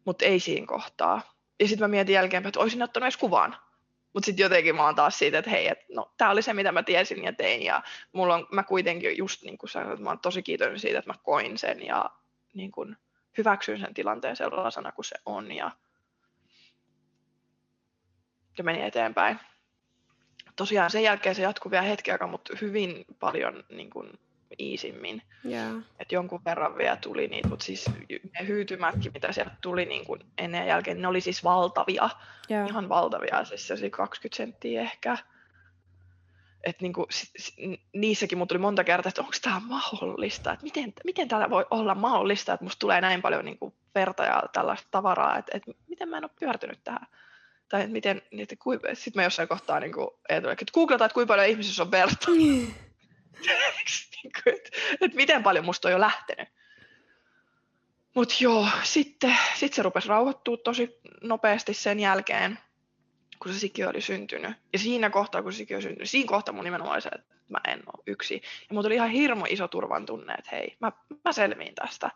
[0.05, 1.35] mutta ei siinä kohtaa.
[1.61, 3.57] Ja sitten mä mietin jälkeenpäin, että olisin ottanut edes kuvan.
[4.17, 6.73] Mutta sitten jotenkin mä oon taas siitä, että hei, et, no, tämä oli se, mitä
[6.73, 7.63] mä tiesin ja tein.
[7.63, 10.99] Ja mulla on, mä kuitenkin just niin kuin sanoin, että mä oon tosi kiitollinen siitä,
[10.99, 12.11] että mä koin sen ja
[12.55, 12.97] niin kuin,
[13.39, 15.53] hyväksyn sen tilanteen sellaisena kuin se on.
[15.53, 15.71] Ja,
[18.59, 19.41] ja meni eteenpäin.
[20.57, 24.19] Tosiaan sen jälkeen se jatkui vielä hetki mutta hyvin paljon niin kuin,
[24.59, 25.23] iisimmin.
[25.45, 25.77] Yeah.
[25.99, 30.21] Että jonkun verran vielä tuli niitä, mutta siis ne hyytymätkin, mitä sieltä tuli niin kuin
[30.39, 32.11] ennen ja jälkeen, ne oli siis valtavia.
[32.51, 32.69] Yeah.
[32.69, 35.19] Ihan valtavia, siis se oli 20 senttiä ehkä.
[36.65, 37.07] Että niin kuin,
[37.93, 41.95] niissäkin mun tuli monta kertaa, että onko tämä mahdollista, että miten, miten tämä voi olla
[41.95, 46.09] mahdollista, että musta tulee näin paljon niin kuin verta ja tällaista tavaraa, että, että miten
[46.09, 47.07] mä en ole pyörtynyt tähän.
[47.69, 48.57] Tai että miten, että
[48.95, 52.31] sitten mä jossain kohtaa niin kuin, että googletaan, että kuinka paljon ihmisissä on verta.
[52.37, 52.73] Niinku,
[54.47, 54.71] että
[55.01, 56.49] et miten paljon musta on jo lähtenyt.
[58.15, 62.59] Mutta joo, sitten sit se rupesi rauhoittua tosi nopeasti sen jälkeen,
[63.39, 64.57] kun se sikiö oli syntynyt.
[64.73, 67.35] Ja siinä kohtaa, kun se sikiö oli syntynyt, siinä kohtaa mun nimenomaan oli se, että
[67.49, 68.35] mä en ole yksi.
[68.35, 70.93] Ja mulla tuli ihan hirmu iso turvan tunne, että hei, mä,
[71.25, 72.11] mä selviin tästä.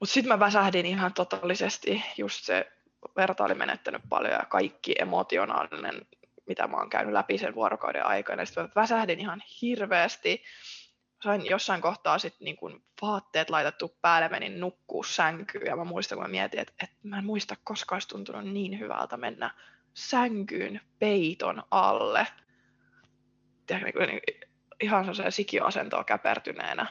[0.00, 2.72] Mutta sitten mä väsähdin ihan totaalisesti, just se
[3.16, 6.06] verta oli menettänyt paljon ja kaikki emotionaalinen
[6.50, 8.44] mitä mä oon käynyt läpi sen vuorokauden aikana.
[8.44, 10.42] Sitten mä väsähdin ihan hirveästi.
[11.22, 16.18] Sain jossain kohtaa sitten niin kun vaatteet laitettu päälle, menin nukkuu sänkyyn ja mä muistan,
[16.18, 19.50] kun mä mietin, että, että mä en muista koskaan olisi tuntunut niin hyvältä mennä
[19.94, 22.26] sänkyyn peiton alle.
[23.66, 24.38] Tiedätkö, niin kuin,
[24.80, 26.86] ihan sellaiseen sikioasentoon käpertyneenä.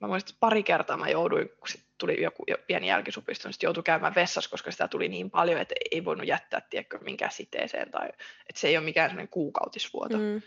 [0.00, 4.14] Mä muistan, että pari kertaa mä jouduin, sit tuli joku pieni jälkisupistus, sitten joutui käymään
[4.14, 8.08] vessassa, koska sitä tuli niin paljon, että ei voinut jättää, tiedätkö, minkään siteeseen, tai
[8.48, 10.18] että se ei ole mikään sellainen kuukautisvuoto.
[10.18, 10.42] Mm.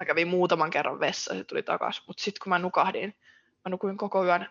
[0.00, 3.14] Mä kävin muutaman kerran vessa, se tuli takaisin, mutta sitten kun mä nukahdin,
[3.64, 4.50] mä nukuin koko yön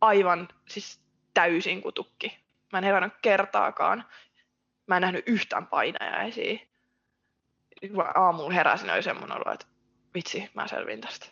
[0.00, 1.00] aivan siis
[1.34, 2.38] täysin kutukki.
[2.72, 4.04] Mä en herännyt kertaakaan.
[4.86, 6.58] Mä en nähnyt yhtään painajaisia.
[7.80, 9.66] Kun aamulla heräsin, oli semmoinen olo, että
[10.14, 11.26] vitsi, mä selvin tästä.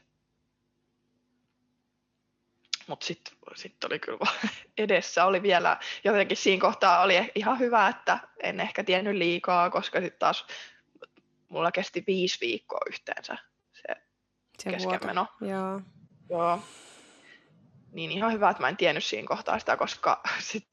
[2.87, 4.18] Mutta sitten sit oli kyllä
[4.78, 10.01] edessä oli vielä, jotenkin siinä kohtaa oli ihan hyvä, että en ehkä tiennyt liikaa, koska
[10.01, 10.47] sitten taas
[11.49, 13.37] mulla kesti viisi viikkoa yhteensä
[13.72, 13.95] se,
[14.62, 15.26] se keskenmeno.
[15.41, 15.80] Joo.
[16.30, 16.62] Joo.
[17.93, 20.68] Niin ihan hyvä, että mä en tiennyt siinä kohtaa sitä, koska sit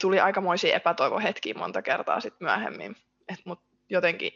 [0.00, 2.96] tuli aikamoisia epätoivohetkiä monta kertaa sit myöhemmin.
[3.28, 4.32] Et mut jotenkin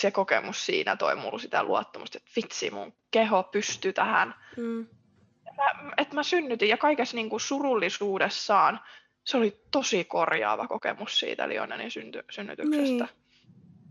[0.00, 4.34] se kokemus siinä toi mulle sitä luottamusta, että vitsi, mun keho pystyy tähän.
[4.56, 4.86] Mm.
[5.96, 8.80] Että mä synnytin ja kaikessa niinku surullisuudessaan
[9.24, 13.04] se oli tosi korjaava kokemus siitä Lionenin synty, synnytyksestä.
[13.04, 13.08] Niin.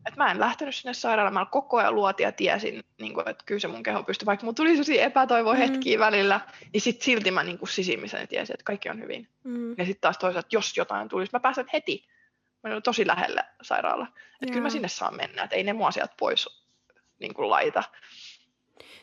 [0.07, 3.43] Et mä en lähtenyt sinne sairaalaan, mä koko ajan luotin ja tiesin, niin kuin, että
[3.45, 6.01] kyllä se mun keho pystyy, vaikka mun tuli sellaisia epätoivohetkiä mm.
[6.01, 6.39] välillä,
[6.73, 9.27] niin sit silti mä niin kuin sisimmissäni tiesin, että kaikki on hyvin.
[9.43, 9.69] Mm.
[9.77, 12.07] Ja sitten taas toisaalta, jos jotain tulisi, mä pääsen heti.
[12.63, 14.07] Mä olin tosi lähellä sairaala.
[14.41, 16.65] Että kyllä mä sinne saan mennä, että ei ne mua sieltä pois
[17.19, 17.83] niin kuin laita.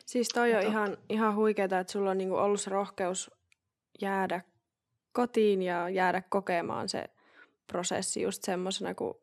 [0.07, 3.31] Siis toi on ihan, ihan huikeeta, että sulla on niin kuin ollut se rohkeus
[4.03, 4.41] jäädä
[5.12, 7.05] kotiin ja jäädä kokemaan se
[7.66, 9.14] prosessi just semmoisena, kuin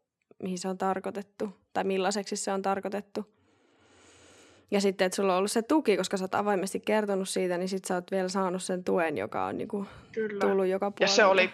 [0.43, 3.33] mihin se on tarkoitettu tai millaiseksi se on tarkoitettu.
[4.71, 7.69] Ja sitten, että sulla on ollut se tuki, koska sä oot avoimesti kertonut siitä, niin
[7.69, 10.39] sit sä oot vielä saanut sen tuen, joka on niinku kyllä.
[10.39, 11.03] tullut joka puolelta.
[11.03, 11.49] Ja se oli,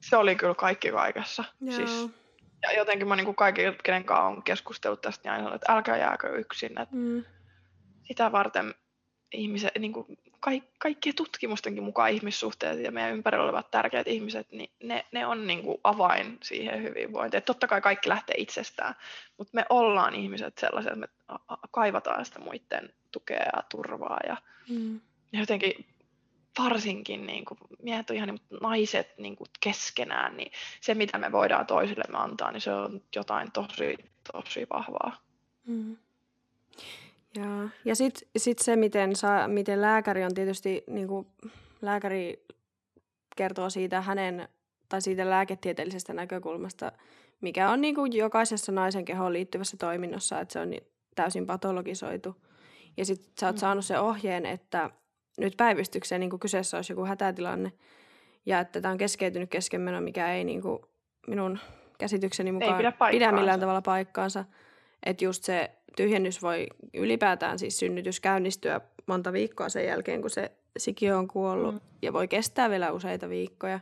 [0.00, 1.44] se oli kyllä kaikki kaikessa.
[1.70, 2.08] Siis,
[2.62, 6.28] ja jotenkin mä niinku kaikki, kenen kanssa on keskustellut tästä, niin aina että älkää jääkö
[6.28, 6.80] yksin.
[6.80, 7.24] Että mm.
[8.08, 8.74] Sitä varten
[9.32, 14.70] ihmiset, niin kuin kaik, kaikkien tutkimustenkin mukaan ihmissuhteet ja meidän ympärillä olevat tärkeät ihmiset, niin
[14.82, 17.38] ne, ne on niin kuin avain siihen hyvinvointiin.
[17.38, 18.94] Että totta kai kaikki lähtee itsestään,
[19.38, 21.38] mutta me ollaan ihmiset sellaisia, että me
[21.70, 24.20] kaivataan sitä muiden tukea ja turvaa.
[24.26, 24.36] Ja,
[24.68, 25.00] mm.
[25.32, 25.86] ja jotenkin
[26.58, 31.32] varsinkin niin kuin, miehet on ihan niin, naiset niin kuin keskenään, niin se mitä me
[31.32, 33.96] voidaan toisillemme antaa, niin se on jotain tosi,
[34.32, 35.22] tosi vahvaa.
[35.66, 35.96] Mm.
[37.36, 41.26] Ja, ja sitten sit se, miten, saa, miten lääkäri on tietysti, niin kuin,
[41.82, 42.46] lääkäri
[43.36, 44.48] kertoo siitä hänen,
[44.88, 46.92] tai siitä lääketieteellisestä näkökulmasta,
[47.40, 50.74] mikä on niin kuin jokaisessa naisen kehoon liittyvässä toiminnossa, että se on
[51.14, 52.36] täysin patologisoitu.
[52.96, 53.60] Ja sitten sä oot mm.
[53.60, 54.90] saanut sen ohjeen, että
[55.38, 57.72] nyt päivystykseen niin kuin kyseessä olisi joku hätätilanne,
[58.46, 60.78] ja että tämä on keskeytynyt keskenmeno, mikä ei niin kuin
[61.26, 61.58] minun
[61.98, 64.44] käsitykseni mukaan ei pidä, pidä millään tavalla paikkaansa.
[65.06, 70.52] Että just se tyhjennys voi ylipäätään siis synnytys käynnistyä monta viikkoa sen jälkeen, kun se
[70.76, 71.80] sikiö on kuollut mm.
[72.02, 73.80] ja voi kestää vielä useita viikkoja.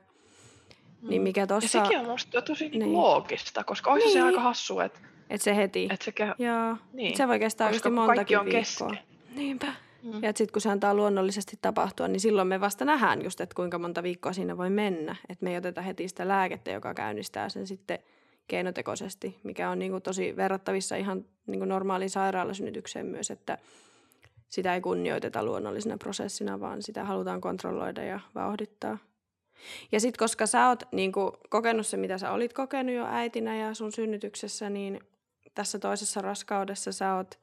[1.02, 1.08] Mm.
[1.08, 1.78] Niin mikä tossa...
[1.78, 2.92] Ja sekin on musta tosi niin.
[2.92, 4.12] loogista, koska olisi niin.
[4.12, 5.00] se aika hassu, että...
[5.30, 5.88] Että se heti.
[5.90, 6.34] Et se, ke...
[6.38, 6.76] Joo.
[6.92, 7.16] Niin.
[7.16, 8.88] se voi kestää koska montakin on viikkoa.
[8.90, 8.98] Kesken.
[9.34, 9.66] Niinpä.
[10.02, 10.22] Mm.
[10.22, 13.78] Ja sitten kun se antaa luonnollisesti tapahtua, niin silloin me vasta nähdään just, että kuinka
[13.78, 15.16] monta viikkoa siinä voi mennä.
[15.28, 17.98] Että me ei oteta heti sitä lääkettä, joka käynnistää sen sitten–
[18.48, 23.58] keinotekoisesti, mikä on niin kuin tosi verrattavissa ihan niin kuin normaaliin sairaalasynnytykseen myös, että
[24.48, 28.98] sitä ei kunnioiteta luonnollisena prosessina, vaan sitä halutaan kontrolloida ja vauhdittaa.
[29.92, 33.56] Ja sitten koska sä oot niin kuin, kokenut se, mitä sä olit kokenut jo äitinä
[33.56, 35.00] ja sun synnytyksessä, niin
[35.54, 37.38] tässä toisessa raskaudessa sä oot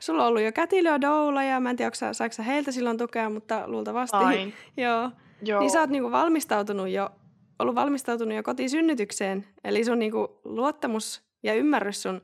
[0.00, 2.98] Sulla on ollut jo kätilö doula ja mä en tiedä, sä, saiko sä heiltä silloin
[2.98, 4.16] tukea, mutta luultavasti.
[4.16, 4.54] Ain.
[4.76, 5.10] Joo.
[5.42, 5.60] Joo.
[5.60, 7.10] Niin sä oot niinku valmistautunut jo
[7.58, 9.46] ollut valmistautunut jo kotisynnytykseen.
[9.64, 12.22] Eli sun niinku luottamus ja ymmärrys sun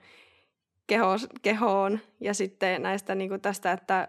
[0.87, 4.09] keho, kehoon ja sitten näistä niinku tästä, että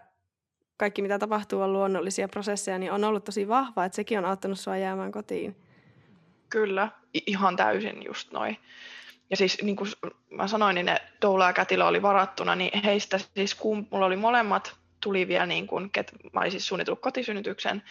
[0.76, 4.58] kaikki mitä tapahtuu on luonnollisia prosesseja, niin on ollut tosi vahva, että sekin on auttanut
[4.58, 5.56] sua jäämään kotiin.
[6.48, 6.88] Kyllä,
[7.26, 8.56] ihan täysin just noin.
[9.30, 9.90] Ja siis niin kuin
[10.30, 14.16] mä sanoin, niin ne doula ja kätilö oli varattuna, niin heistä siis kun mulla oli
[14.16, 17.82] molemmat, tuli vielä niin kuin, ket, mä olin siis suunnitellut kotisynnytyksen,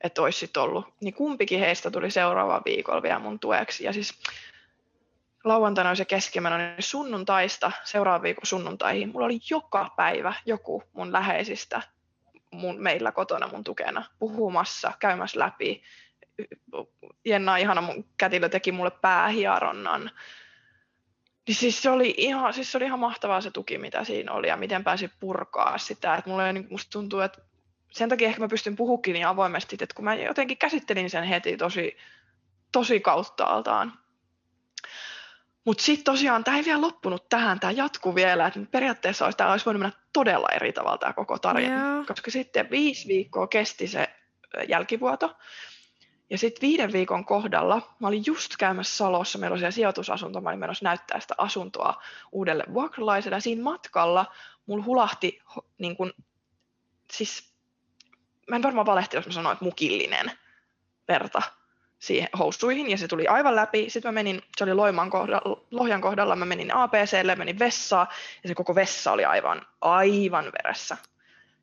[0.00, 3.84] että olisi sit ollut, niin kumpikin heistä tuli seuraava viikolla vielä mun tueksi.
[3.84, 4.14] Ja siis
[5.44, 6.06] lauantaina oli se
[6.40, 11.82] niin sunnuntaista seuraavan viikon sunnuntaihin mulla oli joka päivä joku mun läheisistä
[12.50, 15.82] mun, meillä kotona mun tukena puhumassa, käymässä läpi.
[17.24, 20.10] Jenna ihana mun kätilö teki mulle päähieronnan.
[21.46, 24.48] Niin siis se oli ihan, siis se oli ihan mahtavaa se tuki, mitä siinä oli
[24.48, 26.14] ja miten pääsi purkaa sitä.
[26.14, 27.42] Että mulle niin, musta tuntuu, että
[27.96, 31.56] sen takia ehkä mä pystyn puhukin niin avoimesti, että kun mä jotenkin käsittelin sen heti
[31.56, 31.96] tosi,
[32.72, 33.92] tosi kauttaaltaan.
[35.64, 39.50] Mutta sitten tosiaan tämä ei vielä loppunut tähän, tämä jatkuu vielä, että periaatteessa olisi, tämä
[39.50, 42.06] olisi voinut mennä todella eri tavalla tämä koko tarina, yeah.
[42.06, 44.08] koska sitten viisi viikkoa kesti se
[44.68, 45.36] jälkivuoto.
[46.30, 50.48] Ja sitten viiden viikon kohdalla, mä olin just käymässä Salossa, meillä oli siellä sijoitusasunto, mä
[50.48, 53.36] olin menossa näyttää sitä asuntoa uudelle vuokralaiselle.
[53.36, 54.26] Ja siinä matkalla
[54.66, 55.42] mulla hulahti,
[55.78, 56.12] niin kun,
[57.12, 57.55] siis
[58.50, 60.30] mä en varmaan valehtele, jos mä sanoin, että mukillinen
[61.08, 61.42] verta
[61.98, 63.90] siihen housuihin ja se tuli aivan läpi.
[63.90, 68.06] Sitten mä menin, se oli Loiman kohdalla, Lohjan kohdalla, mä menin ABClle, menin vessaan
[68.42, 70.96] ja se koko vessa oli aivan, aivan veressä.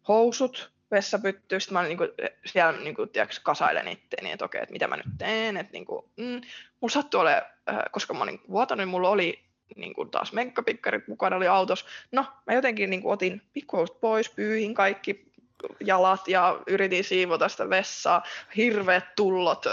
[0.07, 2.03] Housut, vessapytty, sitten mä olin niinku,
[2.45, 6.41] siellä niinku, tiiäks, kasailen itteeni, että okei, että mitä mä nyt teen, että niinku, mm,
[6.79, 7.35] mulla sattui ole,
[7.69, 9.43] äh, koska mä olin vuotanut, niin mulla oli
[9.75, 11.85] niinku, taas menkkapikkarit mukana, oli autos.
[12.11, 15.32] No, mä jotenkin niinku, otin pikkuhousut pois, pyyhin kaikki
[15.79, 18.23] jalat ja yritin siivota sitä vessaa.
[18.57, 19.65] Hirveät tullot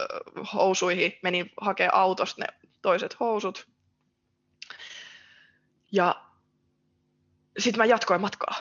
[0.55, 1.19] housuihin.
[1.23, 2.47] Menin hakemaan autosta ne
[2.83, 3.69] toiset housut.
[5.93, 6.25] Ja
[7.59, 8.55] sitten mä jatkoin matkaa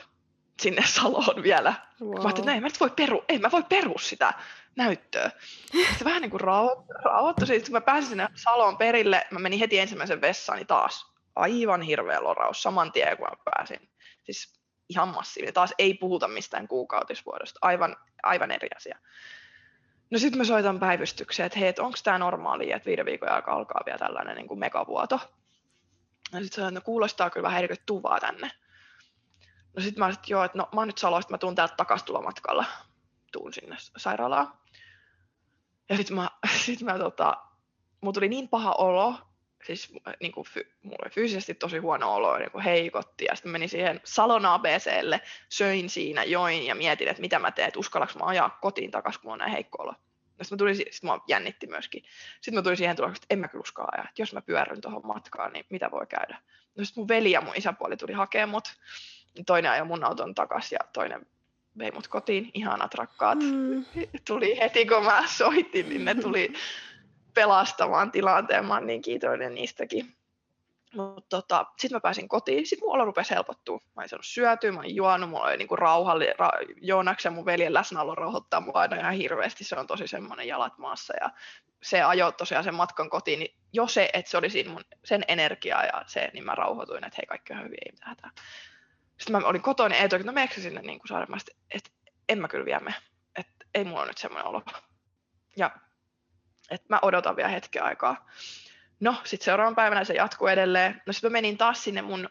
[0.62, 1.74] sinne Saloon vielä.
[2.02, 2.10] Wow.
[2.10, 4.34] Mä ajattelin, että no, mä nyt voi peru, ei mä voi peru sitä
[4.76, 5.32] näyttöä.
[5.90, 7.48] Sitten vähän niin kuin rauhoittui.
[7.48, 11.12] Sitten mä pääsin sinne Saloon perille, mä menin heti ensimmäisen vessaani taas.
[11.36, 13.90] Aivan hirveä loraus saman tien, kun mä pääsin.
[14.24, 14.59] Siis
[14.90, 15.54] ihan massiivinen.
[15.54, 18.98] Taas ei puhuta mistään kuukautisvuodosta, aivan, aivan eri asia.
[20.10, 23.58] No sitten mä soitan päivystykseen, että hei, et onko tämä normaali, että viiden viikon jälkeen
[23.58, 25.20] alkaa vielä tällainen niin kuin megavuoto.
[26.34, 28.52] Ja sitten sanoin, että no kuulostaa kyllä vähän eri tuvaa tänne.
[29.76, 31.76] No sitten mä olisin, että joo, että no mä oon nyt Saloista, mä tuun täältä
[31.78, 32.66] takaisin tulomatkalla.
[33.32, 34.54] Tuun sinne sairaalaan.
[35.90, 36.30] Ja sitten mä,
[36.66, 37.38] sit mä tota,
[38.02, 39.16] mulla tuli niin paha olo,
[39.64, 40.46] siis niin kuin,
[40.84, 45.22] mulla oli fyysisesti tosi huono olo, niin kuin heikotti, ja sitten menin siihen Salon ABClle,
[45.50, 49.22] söin siinä, join ja mietin, että mitä mä teen, että uskallaks mä ajaa kotiin takaisin,
[49.22, 49.94] kun on näin heikko olo.
[50.42, 52.04] Sitten mä, tulin, sitten mä jännitti myöskin.
[52.34, 54.82] Sitten mä tulin siihen tulokseen, että en mä kyllä uskalla ajaa, että jos mä pyörryn
[54.82, 56.42] tuohon matkaan, niin mitä voi käydä.
[56.76, 58.74] No sitten mun veli ja mun isäpuoli tuli hakemaan mut,
[59.46, 61.26] toinen ajoi mun auton takaisin ja toinen
[61.78, 63.40] vei mut kotiin, ihanat rakkaat.
[63.40, 63.86] Mm.
[64.28, 66.54] Tuli heti kun mä soitin, niin ne tuli
[67.34, 68.66] pelastamaan tilanteen.
[68.66, 70.16] Mä oon niin kiitollinen niistäkin.
[70.96, 73.80] Mutta tota, sitten mä pääsin kotiin, sitten mun olo rupesi helpottua.
[73.96, 76.52] Mä olin saanut syötyä, mä olin juonut, mulla oli niinku rauhalli, ra,
[76.82, 79.64] Joonaksi ja mun veljen läsnäolo rauhoittaa mua aina ihan hirveästi.
[79.64, 81.30] Se on tosi semmoinen jalat maassa ja
[81.84, 85.24] se ajoi tosiaan sen matkan kotiin, niin jo se, että se oli siinä mun, sen
[85.28, 88.32] energiaa ja se, niin mä rauhoituin, että hei kaikki on hyvin, ei mitään hätää.
[89.18, 91.28] Sitten mä olin kotona ja Eetu, että no meneekö sinne niin kuin saada,
[91.72, 91.90] että
[92.30, 92.94] en mä kyllä vielä me,
[93.36, 94.62] että ei mulla nyt semmoinen olo.
[95.58, 95.72] Ja
[96.72, 98.28] että mä odotan vielä hetken aikaa.
[99.00, 101.02] No, sitten seuraavan päivänä se jatkuu edelleen.
[101.06, 102.30] No sitten mä menin taas sinne mun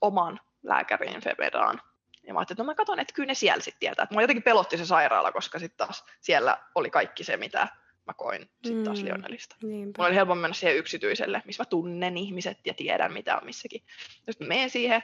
[0.00, 1.80] oman lääkäriin Feberaan.
[2.26, 4.06] Ja mä ajattelin, että no mä katson, että kyllä ne siellä sitten tietää.
[4.10, 7.68] Mua jotenkin pelotti se sairaala, koska sitten taas siellä oli kaikki se, mitä
[8.06, 9.56] mä koin sitten taas mm, Lionelista.
[9.62, 9.98] Niinpä.
[9.98, 13.82] Mulla oli helpompi mennä siihen yksityiselle, missä mä tunnen ihmiset ja tiedän, mitä on missäkin.
[14.26, 15.02] Ja sitten menen siihen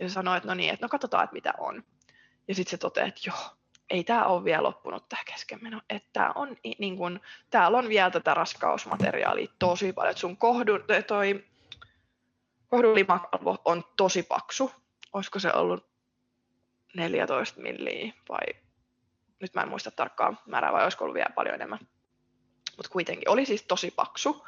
[0.00, 1.84] ja se sanoo, että no niin, että no katsotaan, että mitä on.
[2.48, 3.55] Ja sitten se toteaa, että joo,
[3.90, 7.20] ei tämä ole vielä loppunut tämä keskenmeno, että on, niin kun,
[7.50, 10.72] täällä on vielä tätä raskausmateriaalia tosi paljon, että sun kohdu,
[11.06, 11.44] toi,
[12.68, 14.72] kohdulimakalvo on tosi paksu,
[15.12, 15.86] olisiko se ollut
[16.94, 18.46] 14 milliä vai
[19.40, 21.78] nyt mä en muista tarkkaan määrää vai olisiko ollut vielä paljon enemmän,
[22.76, 24.46] mutta kuitenkin oli siis tosi paksu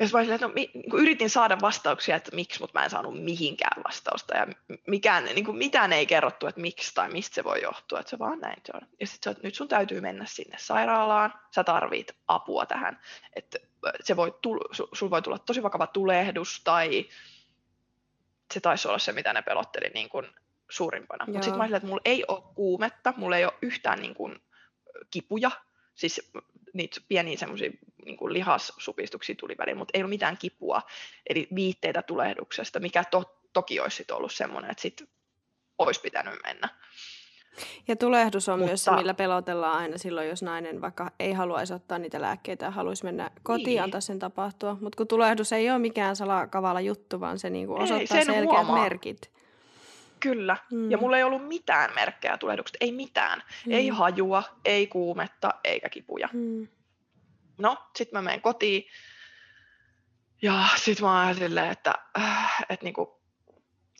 [0.00, 3.24] jos mä että no, mi, niin yritin saada vastauksia, että miksi, mutta mä en saanut
[3.24, 4.36] mihinkään vastausta.
[4.36, 4.46] Ja
[4.86, 8.00] mikään, niin kuin mitään ei kerrottu, että miksi tai mistä se voi johtua.
[8.00, 8.88] Että se vaan näin se on.
[9.00, 11.34] Ja sitten nyt sun täytyy mennä sinne sairaalaan.
[11.54, 13.00] Sä tarvit apua tähän.
[13.36, 13.58] Että
[14.00, 17.08] se voi tulla, sul voi tulla tosi vakava tulehdus tai
[18.54, 20.26] se taisi olla se, mitä ne pelotteli niin kuin
[20.70, 21.26] suurimpana.
[21.26, 24.42] Mutta sitten mä ajattelin, että mulla ei ole kuumetta, mulla ei ole yhtään niin kuin
[25.10, 25.50] kipuja.
[26.00, 26.30] Siis
[26.72, 27.70] niitä pieniä semmoisia
[28.04, 30.82] niin lihassupistuksia tuli väliin, mutta ei ollut mitään kipua,
[31.28, 35.08] eli viitteitä tulehduksesta, mikä to, toki olisi sit ollut semmoinen, että sitten
[35.78, 36.68] olisi pitänyt mennä.
[37.88, 38.70] Ja tulehdus on Mutta...
[38.70, 42.70] myös se, millä pelotellaan aina silloin, jos nainen vaikka ei haluaisi ottaa niitä lääkkeitä ja
[42.70, 43.82] haluaisi mennä kotiin niin.
[43.82, 44.76] antaa sen tapahtua.
[44.80, 48.82] Mutta kun tulehdus ei ole mikään salakavala juttu, vaan se niinku osoittaa ei, selkeät huomaa.
[48.82, 49.39] merkit.
[50.20, 50.56] Kyllä.
[50.72, 50.90] Mm.
[50.90, 52.78] Ja mulla ei ollut mitään merkkejä tulehduksesta.
[52.80, 53.42] Ei mitään.
[53.66, 53.72] Mm.
[53.72, 56.28] Ei hajua, ei kuumetta, eikä kipuja.
[56.32, 56.68] Mm.
[57.58, 58.90] No, sitten mä menen kotiin.
[60.42, 63.20] Ja sitten mä oon silleen, että, äh, että niinku,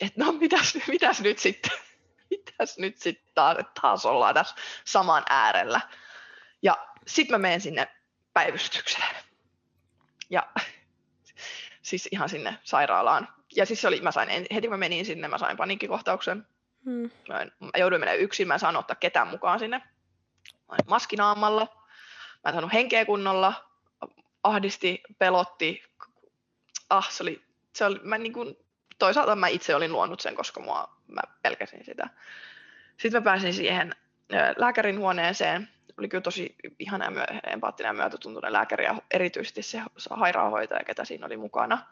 [0.01, 1.71] et no mitäs, mitäs nyt sitten?
[2.29, 4.55] mitäs nyt sitten taas, että taas ollaan tässä
[4.85, 5.81] saman äärellä.
[6.61, 7.87] Ja sitten mä menen sinne
[8.33, 9.15] päivystykseen.
[10.29, 10.49] Ja
[11.81, 15.27] siis ihan sinne sairaalaan ja siis se oli, mä sain, heti kun mä menin sinne,
[15.27, 16.47] mä sain paniikkikohtauksen.
[16.85, 17.09] Hmm.
[17.27, 19.77] Mä, en, mä jouduin menemään yksin, mä en saanut ottaa ketään mukaan sinne.
[19.77, 19.85] Mä
[20.69, 21.67] olin maskinaamalla,
[22.43, 23.53] mä en saanut henkeä kunnolla,
[24.43, 25.83] ahdisti, pelotti.
[26.89, 27.41] Ah, se oli,
[27.75, 28.55] se oli mä niin kuin,
[28.99, 32.09] toisaalta mä itse olin luonut sen, koska mua, mä pelkäsin sitä.
[32.97, 33.95] Sitten mä pääsin siihen
[34.57, 35.69] lääkärin huoneeseen,
[36.01, 41.25] oli kyllä tosi ihana ja empaattinen ja myötätuntoinen lääkäri ja erityisesti se sairaanhoitaja, ketä siinä
[41.25, 41.85] oli mukana.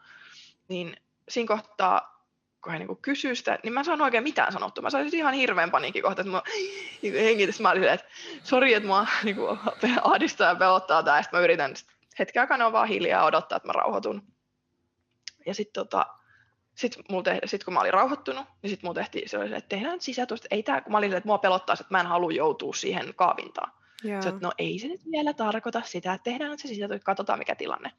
[0.68, 0.96] Niin
[1.28, 2.26] siinä kohtaa,
[2.64, 4.82] kun hän niin kysyi sitä, niin mä en saanut oikein mitään sanottua.
[4.82, 6.42] Mä sain ihan hirveän paniikin kohta, että mä
[7.02, 8.06] niin hengitys, mä olin että
[8.42, 9.58] sori, että mua niin kuin,
[10.02, 11.22] ahdistaa ja pelottaa tämä.
[11.22, 11.74] Sitten mä yritän
[12.18, 14.22] hetken aikana vaan hiljaa odottaa, että mä rauhoitun.
[15.46, 16.06] Ja sitten tota,
[16.74, 17.04] sitten
[17.44, 20.48] sit kun mä olin rauhoittunut, niin sitten mulla tehtiin se, oli, että tehdään sisätusta.
[20.50, 23.72] Ei tää, kun mä olin, että mua pelottaa, että mä en halua joutua siihen kaavintaan.
[24.02, 27.54] Se, että no ei se nyt vielä tarkoita sitä, että tehdään se sisätusta, katsotaan mikä
[27.54, 27.92] tilanne.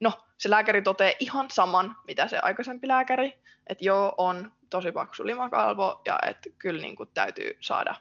[0.00, 5.26] No, se lääkäri toteaa ihan saman, mitä se aikaisempi lääkäri, että joo, on tosi paksu
[5.26, 7.94] limakalvo ja että kyllä niin kuin täytyy saada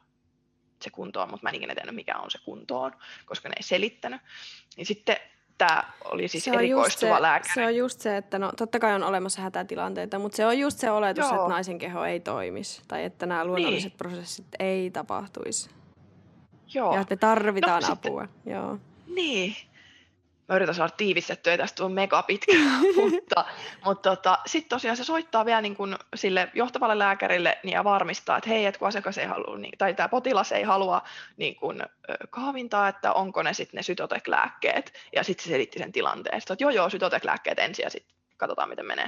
[0.81, 2.91] se kuntoon, mutta mä en ikinä tiennyt, mikä on se kuntoon,
[3.25, 4.21] koska ne ei selittänyt.
[4.77, 5.17] Niin sitten
[5.57, 7.53] tämä oli siis se erikoistuva se, lääkäri.
[7.53, 10.79] Se on just se, että no totta kai on olemassa hätätilanteita, mutta se on just
[10.79, 11.35] se oletus, Joo.
[11.35, 13.97] että naisen keho ei toimisi tai että nämä luonnolliset niin.
[13.97, 15.69] prosessit ei tapahtuisi.
[16.75, 16.95] Joo.
[16.95, 18.25] Ja että tarvitaan no, apua.
[18.25, 18.77] Sitten, Joo.
[19.07, 19.55] Niin,
[20.49, 22.53] mä yritän saada tiivistettyä, tästä on mega pitkä,
[23.01, 23.45] mutta,
[23.85, 28.37] mutta tota, sitten tosiaan se soittaa vielä niin kuin sille johtavalle lääkärille niin ja varmistaa,
[28.37, 31.01] että hei, että kun asiakas ei halua, niin, tai tämä potilas ei halua
[31.37, 31.81] niin kuin,
[32.29, 36.69] kaavintaa, että onko ne sitten ne sytotek-lääkkeet, ja sitten se selitti sen tilanteen, että joo
[36.69, 39.05] joo, sytotek-lääkkeet ensin ja sitten katsotaan miten menee.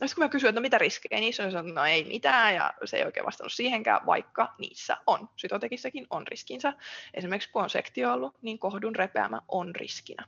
[0.00, 2.54] No sitten kun mä kysyin, että no mitä riskejä niissä on, että no ei mitään,
[2.54, 5.28] ja se ei oikein vastannut siihenkään, vaikka niissä on.
[5.36, 6.72] Sytotekissäkin on riskinsä.
[7.14, 10.26] Esimerkiksi kun on sektio ollut, niin kohdun repeämä on riskinä.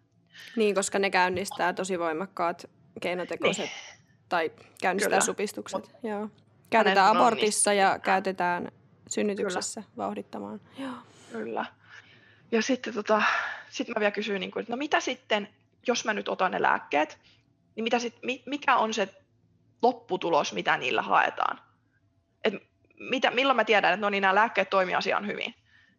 [0.56, 4.04] Niin, koska ne käynnistää tosi voimakkaat keinotekoiset niin.
[4.28, 5.20] tai käynnistää Kyllä.
[5.20, 5.80] supistukset.
[5.80, 6.28] Mut, Joo.
[6.70, 7.80] Käytetään abortissa niin.
[7.80, 8.72] ja käytetään
[9.08, 9.96] synnytyksessä Kyllä.
[9.96, 10.60] vauhdittamaan.
[10.78, 10.94] Joo.
[11.32, 11.66] Kyllä.
[12.52, 13.22] Ja sitten tota,
[13.68, 15.48] sit mä vielä kysyin, niin kuin, että no mitä sitten,
[15.86, 17.18] jos mä nyt otan ne lääkkeet,
[17.76, 19.08] niin mitä sit, mikä on se
[19.82, 21.60] lopputulos, mitä niillä haetaan?
[22.44, 22.54] Et
[22.98, 25.54] mitä, milloin mä tiedän, että no niin, nämä lääkkeet toimii asian hyvin?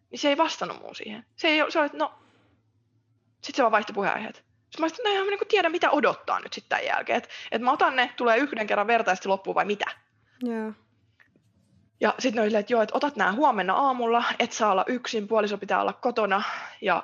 [0.10, 1.26] Niin se ei vastannut muun siihen.
[1.36, 2.14] Se, ei, se oli, että no
[3.34, 4.36] sitten se vaan vaihtoi puheenaiheet.
[4.36, 7.18] Sitten mä sanoin, että no niin tiedä, mitä odottaa nyt sitten tämän jälkeen.
[7.18, 9.86] Että et mä otan ne, tulee yhden kerran vertaisesti loppuun vai mitä.
[10.48, 10.74] Yeah.
[12.02, 15.28] Ja sitten ne oli että joo, että otat nämä huomenna aamulla, et saa olla yksin,
[15.28, 16.44] puoliso pitää olla kotona
[16.82, 17.04] ja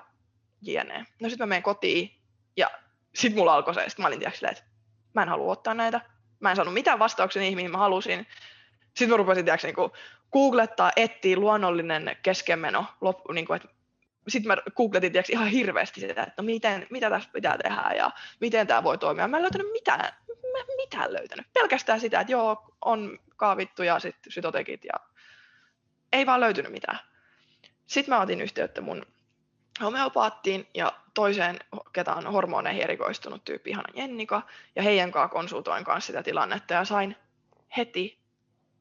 [0.62, 1.06] jne.
[1.22, 2.22] No sitten mä menen kotiin
[2.58, 2.72] ja
[3.16, 4.64] sitten mulla alkoi se, sitten mä olin tiiäks, että
[5.14, 6.02] mä en halua ottaa näitä.
[6.40, 8.28] Mä en saanut mitään vastauksia niihin, mihin mä halusin.
[8.84, 9.76] Sitten mä rupesin tiiäks, niin
[10.32, 13.70] googlettaa, etsiä luonnollinen keskenmeno, loppu, niin kuin, että
[14.28, 18.12] sitten mä googletin tiiäks, ihan hirveästi sitä, että no miten, mitä tässä pitää tehdä ja
[18.40, 19.28] miten tämä voi toimia.
[19.28, 20.14] Mä en löytänyt mitään,
[20.52, 21.48] mä en mitään löytänyt.
[21.54, 24.94] Pelkästään sitä, että joo, on kaavittu ja sitten sytotekit ja
[26.14, 27.00] ei vaan löytynyt mitään.
[27.88, 29.06] Sitten mä otin yhteyttä mun
[29.82, 31.60] homeopaattiin ja toiseen,
[31.94, 34.42] ketä on hormoneihin erikoistunut tyyppi, ihana Jennika,
[34.76, 37.16] ja heidän kanssa konsultoin kanssa sitä tilannetta ja sain
[37.78, 38.20] heti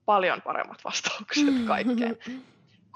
[0.04, 2.18] paljon paremmat vastaukset kaikkeen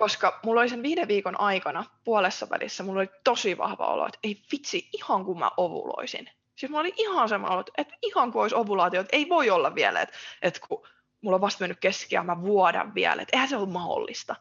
[0.03, 4.18] koska mulla oli sen viiden viikon aikana puolessa välissä, mulla oli tosi vahva olo, että
[4.22, 6.30] ei vitsi, ihan kuin mä ovuloisin.
[6.57, 9.74] Siis mulla oli ihan sama olo, että ihan kuin olisi ovulaatio, että ei voi olla
[9.74, 10.88] vielä, että, että kun
[11.20, 14.36] mulla on vasta mennyt keskiä, mä vuodan vielä, että eihän se ole mahdollista.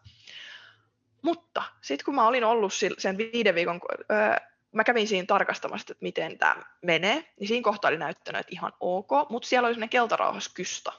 [1.21, 4.35] Mutta sitten kun mä olin ollut sen viiden viikon, öö,
[4.71, 8.73] mä kävin siinä tarkastamassa, että miten tämä menee, niin siinä kohtaa oli näyttänyt, että ihan
[8.79, 10.93] ok, mutta siellä oli sellainen keltarauhaskysta,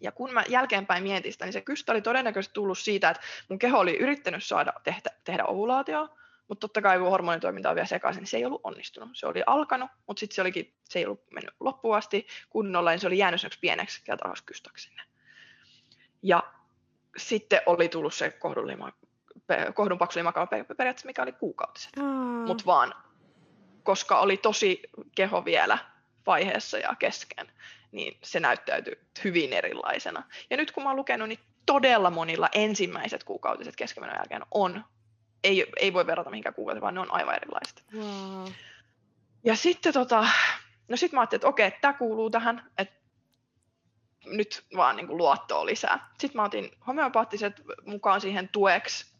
[0.00, 3.58] ja kun mä jälkeenpäin mietin sitä, niin se kystä oli todennäköisesti tullut siitä, että mun
[3.58, 6.08] keho oli yrittänyt saada tehdä, tehdä ovulaatioa,
[6.48, 9.10] mutta totta kai kun hormonitoiminta on vielä sekaisin, niin se ei ollut onnistunut.
[9.12, 13.00] Se oli alkanut, mutta sitten se, olikin, se ei ollut mennyt loppuun asti kunnolla, niin
[13.00, 15.02] se oli jäänyt pieneksi keltarauhaskystoksi sinne.
[16.22, 16.42] Ja
[17.16, 18.92] sitten oli tullut se kohdunlima,
[19.74, 20.18] kohdun paksu
[20.76, 21.96] periaatteessa, mikä oli kuukautiset.
[21.96, 22.04] Mm.
[22.46, 22.94] Mutta vaan,
[23.82, 24.82] koska oli tosi
[25.14, 25.78] keho vielä
[26.26, 27.52] vaiheessa ja kesken,
[27.92, 30.22] niin se näyttäytyy hyvin erilaisena.
[30.50, 34.84] Ja nyt kun mä oon lukenut, niin todella monilla ensimmäiset kuukautiset keskemenon jälkeen on,
[35.44, 37.84] ei, ei voi verrata mihinkään kuukauteen, vaan ne on aivan erilaiset.
[37.94, 38.52] Wow.
[39.44, 40.26] Ja sitten tota,
[40.88, 42.98] no sit mä ajattelin, että okei, tämä kuuluu tähän, että
[44.26, 46.08] nyt vaan niin kuin luottoa lisää.
[46.18, 49.17] Sitten mä otin homeopaattiset mukaan siihen tueksi,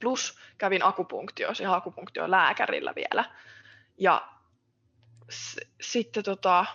[0.00, 3.24] plus kävin akupunktiossa ja akupunktio lääkärillä vielä.
[3.98, 4.28] Ja
[5.30, 6.66] s- sitten tota,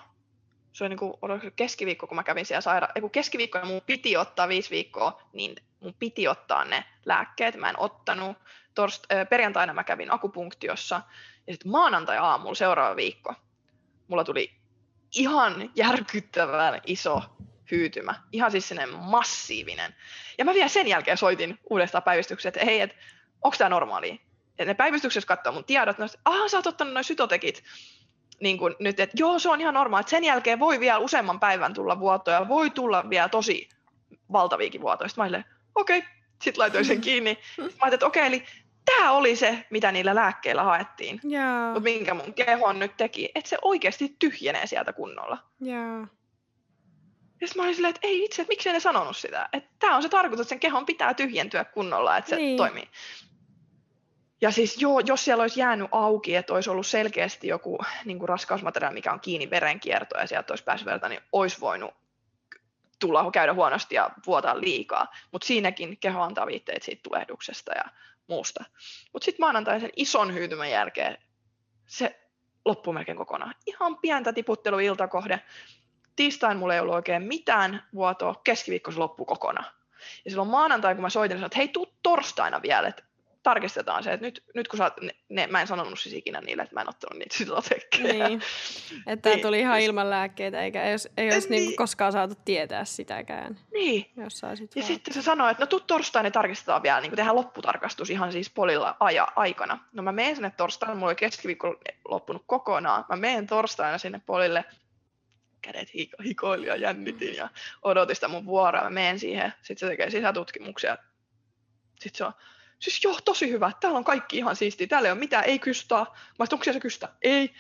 [0.74, 1.14] se oli niin kuin,
[1.56, 5.96] keskiviikko, kun mä kävin siellä sairaan, kun keskiviikko mun piti ottaa viisi viikkoa, niin mun
[6.00, 8.38] piti ottaa ne lääkkeet, mä en ottanut.
[8.76, 11.02] Torst, äh, perjantaina mä kävin akupunktiossa,
[11.48, 13.34] ja sitten maanantai-aamulla seuraava viikko,
[14.08, 14.54] mulla tuli
[15.16, 17.24] ihan järkyttävän iso
[17.72, 19.96] hyytymä, ihan siis sellainen massiivinen.
[20.38, 22.96] Ja mä vielä sen jälkeen soitin uudestaan päivystykseen, että hei, että
[23.44, 24.22] onko tämä normaali?
[24.58, 27.64] Ja ne päivystyksessä katsoo mun tiedot, että aha, sä oot ottanut noin sytotekit
[28.40, 31.40] niin kuin nyt, että joo, se on ihan normaali, että sen jälkeen voi vielä useamman
[31.40, 33.70] päivän tulla vuotoja, voi tulla vielä tosi
[34.32, 35.08] valtaviikin vuotoja.
[35.08, 35.44] Sitten mä
[35.76, 36.10] okei, okay.
[36.42, 37.38] sitten laitoin sen kiinni.
[37.46, 38.46] Sitten mä ajattelin, että okei, okay, eli
[38.86, 41.20] tämä oli se, mitä niillä lääkkeillä haettiin.
[41.24, 41.66] Joo.
[41.66, 45.38] Mutta minkä mun keho nyt teki, että se oikeasti tyhjenee sieltä kunnolla.
[45.62, 46.08] Joo.
[47.42, 49.50] Ja sitten mä olin silleen, että ei itse, että miksei ne sanonut sitä.
[49.54, 52.58] Että tämä on se tarkoitus, että sen kehon pitää tyhjentyä kunnolla, että se Niin.
[52.58, 52.90] toimii.
[54.42, 58.30] Ja siis joo, jos siellä olisi jäänyt auki, että olisi ollut selkeästi joku niin kuin
[58.30, 61.94] raskausmateriaali, mikä on kiinni verenkiertoon ja sieltä olisi päässyt verta, niin olisi voinut
[63.00, 65.08] tulla käydä huonosti ja vuotaa liikaa.
[65.32, 67.84] Mutta siinäkin keho antaa viitteet siitä tulehduksesta ja
[68.28, 68.64] muusta.
[69.14, 71.18] Mutta sitten maanantain sen ison hyytymän jälkeen
[71.88, 72.20] se
[72.66, 73.56] loppui melkein kokonaan.
[73.66, 75.42] Ihan pientä tiputteluilta kohde.
[76.20, 79.72] Tiistain mulla ei ollut oikein mitään vuotoa, keskiviikko se loppui kokonaan.
[80.26, 83.04] Ja silloin maanantai, kun mä soitin, sanoin, että hei, tuu torstaina vielä, että
[83.44, 86.42] tarkistetaan se, että nyt, nyt kun sä oot, ne, ne, mä en sanonut siis ikinä
[86.42, 88.28] niille, että mä en ottanut niitä silotekkejä.
[88.28, 88.42] Niin.
[89.08, 89.42] Että Niin.
[89.42, 91.64] tuli ihan ilman lääkkeitä, eikä ei olisi, ei olisi Niin.
[91.66, 91.76] niin.
[91.76, 94.12] koskaan saatu tietää sitäkään, niin.
[94.18, 94.88] jos saisit Ja vaan.
[94.88, 98.50] sitten se sanoi, että no tuu torstaina niin tarkistetaan vielä, niin tehdään lopputarkastus ihan siis
[98.50, 99.80] polilla aja, aikana.
[99.94, 101.76] No mä menen sinne torstaina, mulla oli keskiviikko
[102.10, 103.06] loppunut kokonaan.
[103.10, 104.66] Mä menen torstaina sinne polille,
[105.62, 107.50] kädet hiko- hikoili ja jännitin ja
[107.82, 108.84] odotin sitä mun vuoroa.
[108.84, 110.98] Mä menen siihen, sitten se tekee sisätutkimuksia.
[112.00, 112.34] Sitten se on,
[112.80, 116.06] siis joo, tosi hyvä, täällä on kaikki ihan siistiä, täällä ei ole mitään, ei kystaa.
[116.06, 117.10] Mä sanoin, onko siellä se kystä?
[117.22, 117.54] Ei.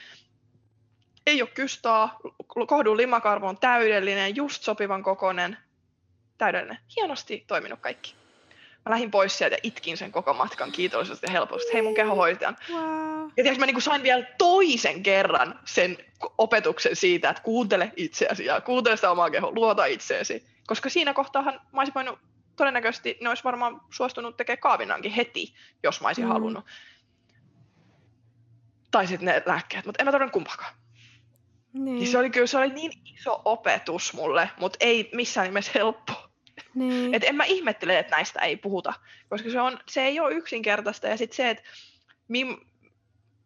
[1.25, 2.19] Ei ole kystaa,
[2.67, 5.57] kohdun limakarvo on täydellinen, just sopivan kokonen,
[6.37, 6.77] täydellinen.
[6.95, 8.18] Hienosti toiminut kaikki.
[8.89, 11.73] Mä lähdin pois sieltä ja itkin sen koko matkan kiitollisuudesta ja helposti.
[11.73, 12.57] Hei mun kehohoitajan.
[12.71, 13.29] Wow.
[13.37, 15.97] Ja tiiäks, mä niin sain vielä toisen kerran sen
[16.37, 20.43] opetuksen siitä, että kuuntele itseäsi ja kuuntele sitä omaa kehoa, luota itseesi.
[20.67, 22.19] Koska siinä kohtaahan mä olisin voinut,
[22.55, 26.31] todennäköisesti ne olisi varmaan suostunut tekemään kaavinankin heti, jos mä olisin Mm.
[26.31, 26.65] halunnut.
[28.91, 30.73] Tai sitten ne lääkkeet, mutta en mä tarvinnut kumpaakaan.
[31.73, 31.85] Niin.
[31.95, 36.28] Niin se oli kyllä se oli niin iso opetus mulle, mutta ei missään nimessä helppo.
[36.75, 37.13] Niin.
[37.13, 38.93] Et en mä ihmettele, että näistä ei puhuta,
[39.29, 41.07] koska se, on, se ei ole yksinkertaista.
[41.07, 41.63] Ja sitten se, että
[42.27, 42.57] mim,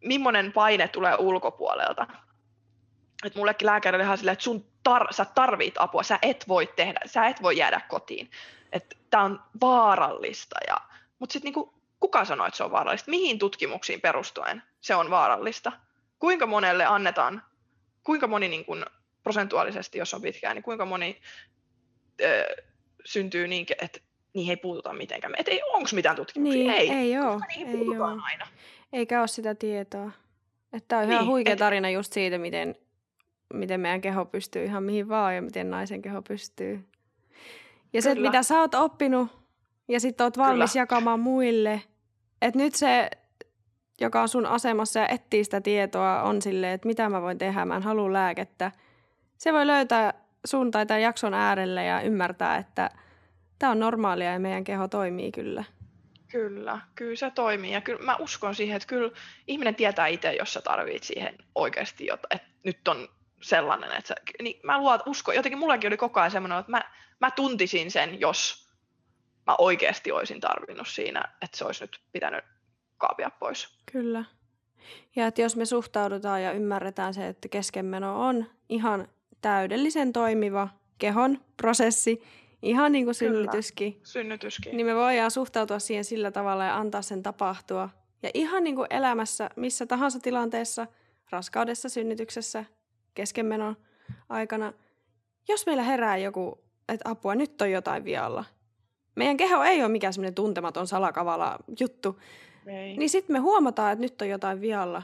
[0.04, 2.06] millainen paine tulee ulkopuolelta.
[3.24, 6.66] Et mullekin lääkäri oli ihan silleen, että sun tar, sä tarvit apua, sä et voi
[6.66, 8.30] tehdä, sä et voi jäädä kotiin.
[8.72, 10.56] Että tämä on vaarallista.
[10.66, 10.76] Ja,
[11.18, 13.10] mutta sitten niinku, kuka sanoo, että se on vaarallista?
[13.10, 15.72] Mihin tutkimuksiin perustuen se on vaarallista?
[16.18, 17.42] Kuinka monelle annetaan,
[18.02, 18.86] kuinka moni niin kun,
[19.22, 21.20] prosentuaalisesti, jos on pitkään, niin kuinka moni
[22.20, 22.56] ö,
[23.06, 24.00] syntyy niin, että
[24.34, 25.34] niihin ei puututa mitenkään.
[25.38, 26.58] Et ei, onko mitään tutkimuksia?
[26.62, 26.90] Niin, ei.
[26.90, 28.24] ei Koska niihin ei puututaan oo.
[28.24, 28.46] aina.
[28.92, 30.10] Eikä ole sitä tietoa.
[30.72, 32.74] Että tämä on ihan Niin, huikea et- tarina just siitä, miten,
[33.54, 36.84] miten meidän keho pystyy ihan mihin vaan ja miten naisen keho pystyy.
[37.92, 38.30] Ja se, että Kyllä.
[38.30, 39.28] mitä sä oot oppinut
[39.88, 40.82] ja sitten oot valmis Kyllä.
[40.82, 41.82] jakamaan muille.
[42.42, 43.10] Että nyt se,
[44.00, 47.64] joka on sun asemassa ja etsii sitä tietoa, on silleen, että mitä mä voin tehdä,
[47.64, 48.72] mä en halua lääkettä.
[49.38, 52.90] Se voi löytää sun tai tämän jakson äärelle ja ymmärtää, että
[53.58, 55.64] tämä on normaalia ja meidän keho toimii kyllä.
[56.30, 57.72] Kyllä, kyllä se toimii.
[57.72, 59.10] Ja kyllä mä uskon siihen, että kyllä
[59.46, 63.08] ihminen tietää itse, jos sä tarvit siihen oikeasti jotain, että nyt on
[63.42, 66.82] sellainen, että sä, niin mä luot, uskon, jotenkin mullakin oli koko ajan semmoinen, että mä,
[67.20, 68.68] mä tuntisin sen, jos
[69.46, 72.44] mä oikeasti olisin tarvinnut siinä, että se olisi nyt pitänyt
[72.98, 73.78] kaapia pois.
[73.92, 74.24] Kyllä.
[75.16, 79.08] Ja että jos me suhtaudutaan ja ymmärretään se, että keskenmeno on ihan
[79.44, 80.68] täydellisen toimiva
[80.98, 82.22] kehon prosessi,
[82.62, 83.34] ihan niin kuin Kyllä.
[83.34, 84.76] synnytyskin, Synnytyskin.
[84.76, 87.88] niin me voidaan suhtautua siihen sillä tavalla ja antaa sen tapahtua.
[88.22, 90.86] Ja ihan niin kuin elämässä, missä tahansa tilanteessa,
[91.30, 92.64] raskaudessa, synnytyksessä,
[93.14, 93.76] keskenmenon
[94.28, 94.72] aikana,
[95.48, 98.44] jos meillä herää joku, että apua, nyt on jotain vialla.
[99.16, 102.20] Meidän keho ei ole mikään semmoinen tuntematon salakavala juttu,
[102.66, 102.96] Ei.
[102.96, 105.02] niin sitten me huomataan, että nyt on jotain vialla.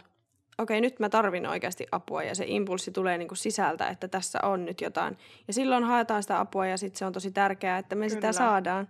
[0.58, 4.64] Okei, nyt mä tarvin oikeasti apua ja se impulssi tulee niinku sisältä, että tässä on
[4.64, 5.18] nyt jotain.
[5.46, 8.14] Ja silloin haetaan sitä apua ja sitten se on tosi tärkeää, että me Kyllä.
[8.14, 8.88] sitä saadaan.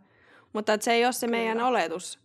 [0.53, 1.39] Mutta että se ei ole se Kyllä.
[1.39, 2.21] meidän oletus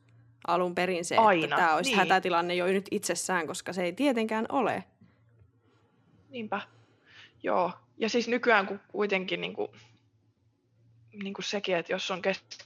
[0.47, 1.99] alun perin se, Aina, että tämä olisi niin.
[1.99, 4.83] hätätilanne jo nyt itsessään, koska se ei tietenkään ole.
[6.29, 6.61] Niinpä.
[7.43, 7.71] Joo.
[7.97, 9.67] Ja siis nykyään kun kuitenkin niin kuin,
[11.23, 12.65] niin kuin sekin, että jos on keskemmän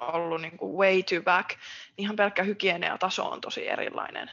[0.00, 1.58] ollut niin kuin way too back, niin
[1.96, 4.30] ihan pelkkä hygienia taso on tosi erilainen.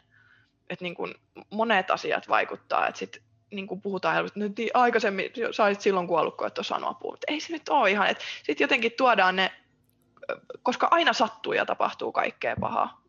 [0.69, 1.15] Että niin kuin
[1.49, 5.81] monet asiat vaikuttaa, että sit niin kuin puhutaan helposti, että nyt niin aikaisemmin sä olisit
[5.81, 7.11] silloin kuollut, kun et ole saanut apua.
[7.11, 8.07] Mutta ei se nyt ole ihan.
[8.43, 9.51] Sitten jotenkin tuodaan ne,
[10.63, 13.01] koska aina sattuu ja tapahtuu kaikkea pahaa.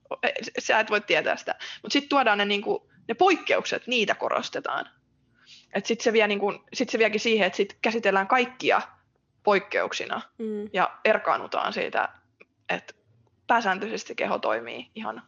[0.59, 1.55] Sä et voi tietää sitä.
[1.83, 4.89] Mutta sitten tuodaan ne, niin kuin, ne poikkeukset, niitä korostetaan.
[5.85, 8.83] Sitten se, vie niin kuin, sit se viekin siihen, että sit käsitellään kaikkia
[9.43, 10.71] poikkeuksina Mm.
[10.73, 12.09] ja erkaannutaan siitä,
[12.69, 12.95] että
[13.47, 15.23] pääsääntöisesti keho toimii ihan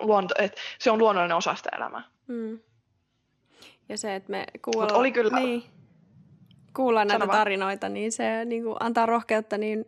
[0.00, 2.02] luonto, että se on luonnollinen osa sitä elämää.
[2.26, 2.58] Mm.
[3.88, 5.64] Ja se, että me kuullaan, oli kyllä- niin,
[6.76, 7.38] kuullaan näitä vaan.
[7.38, 9.84] tarinoita, niin se niin kuin antaa rohkeutta niin,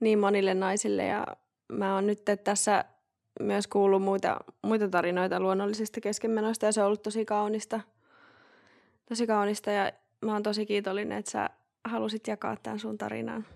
[0.00, 1.26] niin monille naisille ja
[1.72, 2.84] mä oon nyt tässä
[3.40, 7.80] myös kuullut muita, muita tarinoita luonnollisista keskenmenoista ja se on ollut tosi kaunista.
[9.08, 9.92] Tosi kaunista ja
[10.24, 11.50] mä oon tosi kiitollinen, että sä
[11.84, 13.46] halusit jakaa tämän sun tarinan.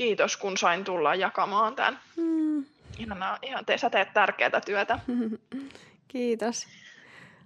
[0.00, 1.98] Kiitos, kun sain tulla jakamaan tämän.
[2.16, 2.64] Mm.
[2.98, 4.98] Ihanaa, ihan te, sä teet tärkeää työtä.
[6.08, 6.66] Kiitos.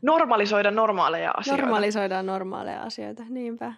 [0.03, 1.63] Normalisoida normaaleja asioita.
[1.63, 3.73] Normalisoidaan normaaleja asioita, niinpä.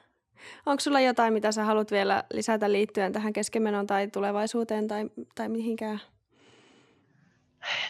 [0.67, 5.49] Onko sulla jotain, mitä sä haluat vielä lisätä liittyen tähän keskenmenoon tai tulevaisuuteen tai, tai
[5.49, 6.01] mihinkään?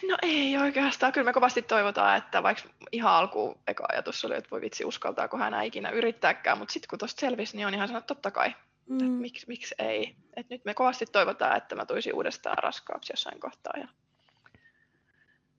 [0.09, 1.11] No ei oikeastaan.
[1.11, 5.37] Kyllä me kovasti toivotaan, että vaikka ihan alkuun eka ajatus oli, että voi vitsi uskaltaako
[5.37, 8.53] hän ikinä yrittääkään, mutta sitten kun tuosta selvisi, niin on ihan sanonut, että totta kai.
[8.89, 9.05] Mm.
[9.05, 10.15] Miksi, miksi ei?
[10.35, 13.87] Et nyt me kovasti toivotaan, että mä tuisin uudestaan raskaaksi jossain kohtaa ja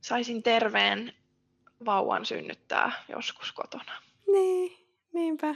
[0.00, 1.12] saisin terveen
[1.84, 3.92] vauvan synnyttää joskus kotona.
[4.32, 5.54] Niin, niinpä.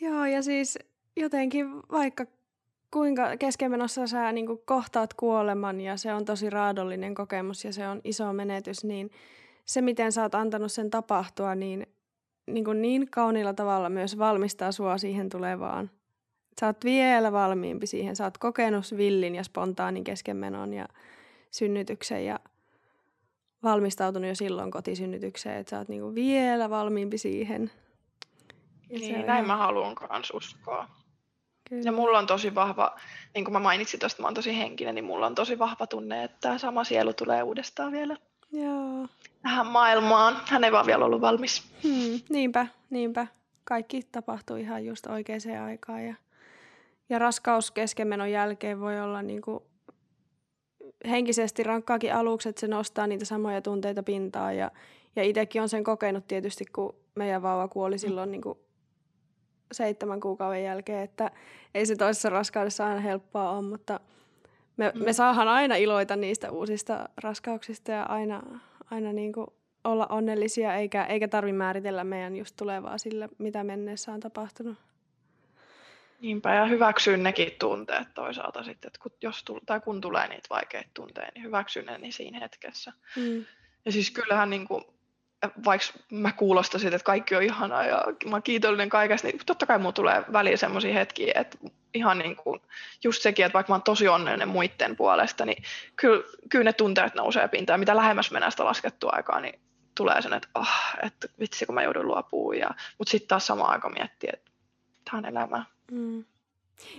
[0.00, 0.78] Joo, ja siis
[1.16, 2.26] jotenkin vaikka
[2.90, 7.88] kuinka keskenmenossa sä niin kuin kohtaat kuoleman ja se on tosi raadollinen kokemus ja se
[7.88, 9.10] on iso menetys, niin
[9.64, 11.86] se, miten sä oot antanut sen tapahtua, niin
[12.46, 15.90] niin, kuin niin kauniilla tavalla myös valmistaa sua siihen tulevaan.
[16.60, 18.16] Sä oot vielä valmiimpi siihen.
[18.16, 20.88] Sä oot kokenut villin ja spontaanin keskenmenon ja
[21.50, 22.40] synnytyksen ja
[23.62, 27.70] valmistautunut jo silloin kotisynnytykseen, että sä oot niinku vielä valmiimpi siihen.
[28.90, 29.46] Ja niin, näin ihan...
[29.46, 30.88] mä haluan kans uskoa.
[31.68, 31.82] Kyllä.
[31.84, 32.96] Ja mulla on tosi vahva,
[33.34, 36.24] niin kuin mä mainitsin tuosta, mä oon tosi henkinen, niin mulla on tosi vahva tunne,
[36.24, 38.16] että tämä sama sielu tulee uudestaan vielä
[38.52, 39.08] Joo.
[39.42, 40.36] tähän maailmaan.
[40.46, 41.62] Hän ei vaan vielä ollut valmis.
[41.82, 43.26] Hmm, niinpä, niinpä.
[43.64, 46.06] Kaikki tapahtuu ihan just oikeaan aikaan.
[46.06, 46.14] Ja,
[47.08, 49.60] ja raskaus keskenmenon jälkeen voi olla niin kuin
[51.08, 54.56] henkisesti rankkaakin aluksi, että se nostaa niitä samoja tunteita pintaan.
[54.56, 54.70] Ja,
[55.16, 58.58] ja itsekin on sen kokenut tietysti, kun meidän vauva kuoli silloin niin kuin
[59.72, 61.30] seitsemän kuukauden jälkeen, että
[61.74, 64.00] ei se toisessa raskaudessa aina helppoa ole, mutta
[64.76, 65.04] me, mm.
[65.04, 68.42] me saadaan aina iloita niistä uusista raskauksista ja aina,
[68.90, 69.46] aina niin kuin
[69.84, 74.76] olla onnellisia, eikä, eikä tarvi määritellä meidän just tulevaa sillä, mitä menneessä on tapahtunut.
[76.20, 80.46] Niinpä, ja hyväksyä nekin tunteet toisaalta sitten, että kun, jos tull, tai kun tulee niitä
[80.50, 82.92] vaikeita tunteita, niin hyväksy ne niin siinä hetkessä.
[83.16, 83.44] Mm.
[83.84, 84.84] Ja siis kyllähän niin kuin,
[85.64, 89.78] vaikka mä kuulostasin, että kaikki on ihanaa ja mä oon kiitollinen kaikesta, niin totta kai
[89.78, 91.58] mulla tulee väliin semmoisia hetkiä, että
[91.94, 92.60] ihan niin kuin
[93.04, 95.62] just sekin, että vaikka mä oon tosi onnellinen muiden puolesta, niin
[95.96, 97.80] kyllä, kyllä ne tunteet nousee pintaan.
[97.80, 99.60] Mitä lähemmäs mennään sitä laskettua aikaa, niin
[99.94, 100.68] tulee sen, että, oh,
[101.02, 102.58] että vitsi kun mä joudun luopumaan.
[102.58, 104.50] Ja, mutta sitten taas samaan aikaan miettii, että
[105.10, 105.64] tämä on elämä.
[105.92, 106.24] Mm.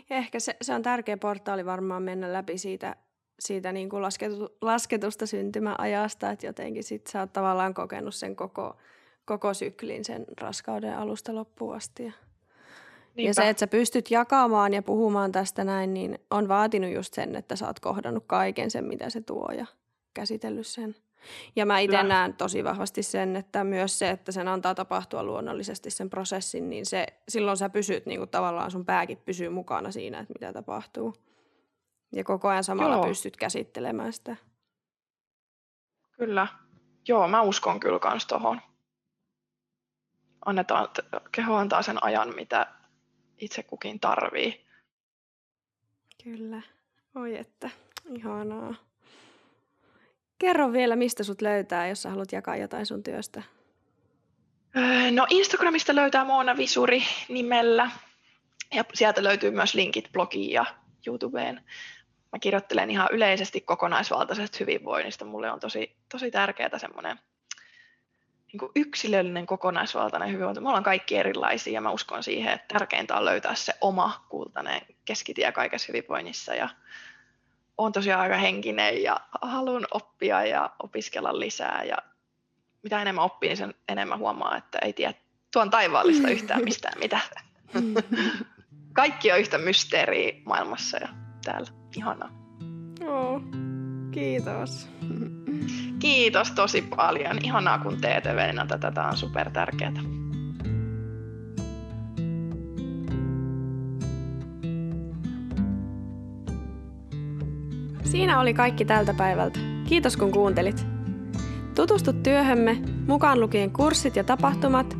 [0.09, 2.95] Ja ehkä se, se on tärkeä portaali varmaan mennä läpi siitä
[3.39, 8.77] siitä niin kuin lasketu, lasketusta syntymäajasta, että jotenkin sit sä oot tavallaan kokenut sen koko,
[9.25, 12.03] koko syklin sen raskauden alusta loppuun asti.
[12.03, 12.11] Ja,
[13.15, 17.35] ja se, että sä pystyt jakamaan ja puhumaan tästä näin, niin on vaatinut just sen,
[17.35, 19.65] että sä oot kohdannut kaiken sen, mitä se tuo ja
[20.13, 20.95] käsitellyt sen.
[21.55, 25.89] Ja mä itse näen tosi vahvasti sen, että myös se, että sen antaa tapahtua luonnollisesti
[25.89, 30.19] sen prosessin, niin se, silloin sä pysyt niin kuin tavallaan sun pääkin pysyy mukana siinä,
[30.19, 31.13] että mitä tapahtuu.
[32.11, 33.05] Ja koko ajan samalla Joo.
[33.07, 34.35] pystyt käsittelemään sitä.
[36.11, 36.47] Kyllä.
[37.07, 38.61] Joo, mä uskon kyllä kans tohon.
[40.45, 40.87] Annetaan,
[41.31, 42.67] keho antaa sen ajan, mitä
[43.37, 44.65] itse kukin tarvii.
[46.23, 46.61] Kyllä.
[47.15, 47.69] Oi että,
[48.05, 48.86] ihanaa.
[50.39, 53.43] Kerro vielä, mistä sut löytää, jos sä haluat jakaa jotain sun työstä.
[54.77, 57.91] Öö, no Instagramista löytää Moona Visuri nimellä.
[58.73, 60.65] Ja sieltä löytyy myös linkit blogiin ja
[61.07, 61.63] YouTubeen
[62.31, 65.25] mä kirjoittelen ihan yleisesti kokonaisvaltaisesta hyvinvoinnista.
[65.25, 67.19] Mulle on tosi, tosi tärkeää semmoinen
[68.53, 70.61] niin yksilöllinen kokonaisvaltainen hyvinvointi.
[70.61, 74.81] Me ollaan kaikki erilaisia ja mä uskon siihen, että tärkeintä on löytää se oma kultainen
[75.05, 76.55] keskitie kaikessa hyvinvoinnissa.
[76.55, 76.69] Ja
[77.77, 81.83] on tosiaan aika henkinen ja haluan oppia ja opiskella lisää.
[81.83, 81.97] Ja
[82.83, 85.13] mitä enemmän oppii, niin sen enemmän huomaa, että ei tiedä
[85.53, 87.19] tuon taivaallista yhtään mistään mitä.
[88.93, 91.07] Kaikki on yhtä mysteeriä maailmassa ja
[91.45, 91.67] täällä.
[91.97, 92.29] Ihanaa.
[93.07, 93.41] Oh,
[94.11, 94.89] kiitos.
[95.99, 97.37] Kiitos tosi paljon.
[97.43, 98.91] Ihanaa kun teet Evelina tätä.
[98.91, 100.16] Tämä on super tärkeää.
[108.11, 109.59] Siinä oli kaikki tältä päivältä.
[109.85, 110.85] Kiitos kun kuuntelit.
[111.75, 112.77] Tutustu työhömme,
[113.07, 114.97] mukaan lukien kurssit ja tapahtumat,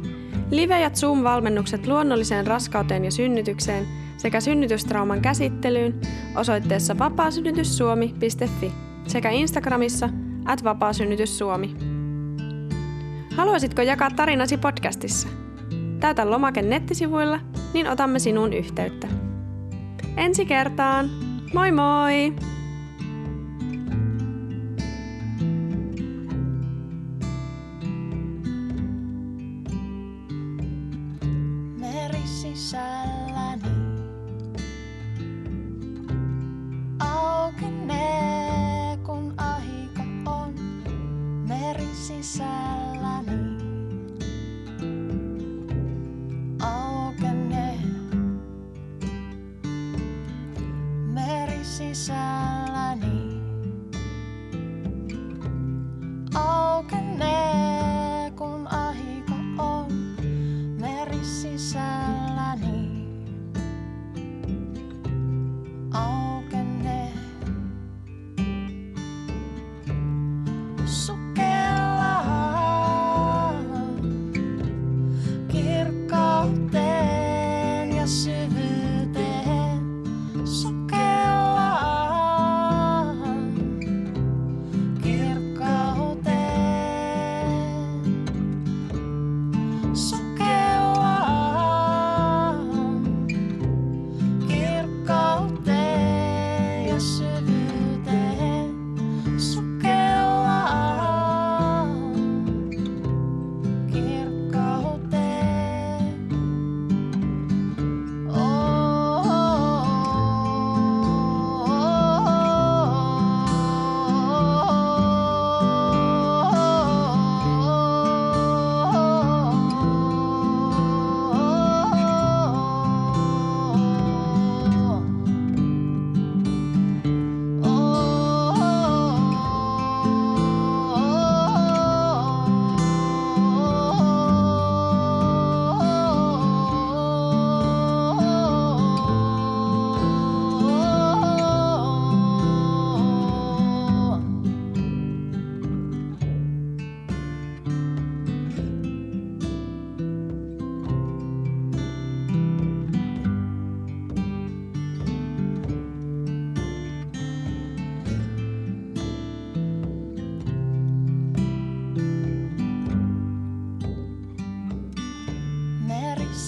[0.51, 6.01] live- ja Zoom-valmennukset luonnolliseen raskauteen ja synnytykseen– sekä synnytystrauman käsittelyyn
[6.35, 8.71] osoitteessa vapaasynnytyssuomi.fi
[9.07, 10.09] sekä Instagramissa
[10.45, 11.75] at vapaasynnytyssuomi.
[13.35, 15.27] Haluaisitko jakaa tarinasi podcastissa?
[15.99, 17.39] Täytä lomake nettisivuilla,
[17.73, 19.07] niin otamme sinuun yhteyttä.
[20.17, 21.09] Ensi kertaan!
[21.53, 22.34] Moi moi!
[32.68, 32.97] side.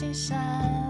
[0.02, 0.89] Meri sisälläni.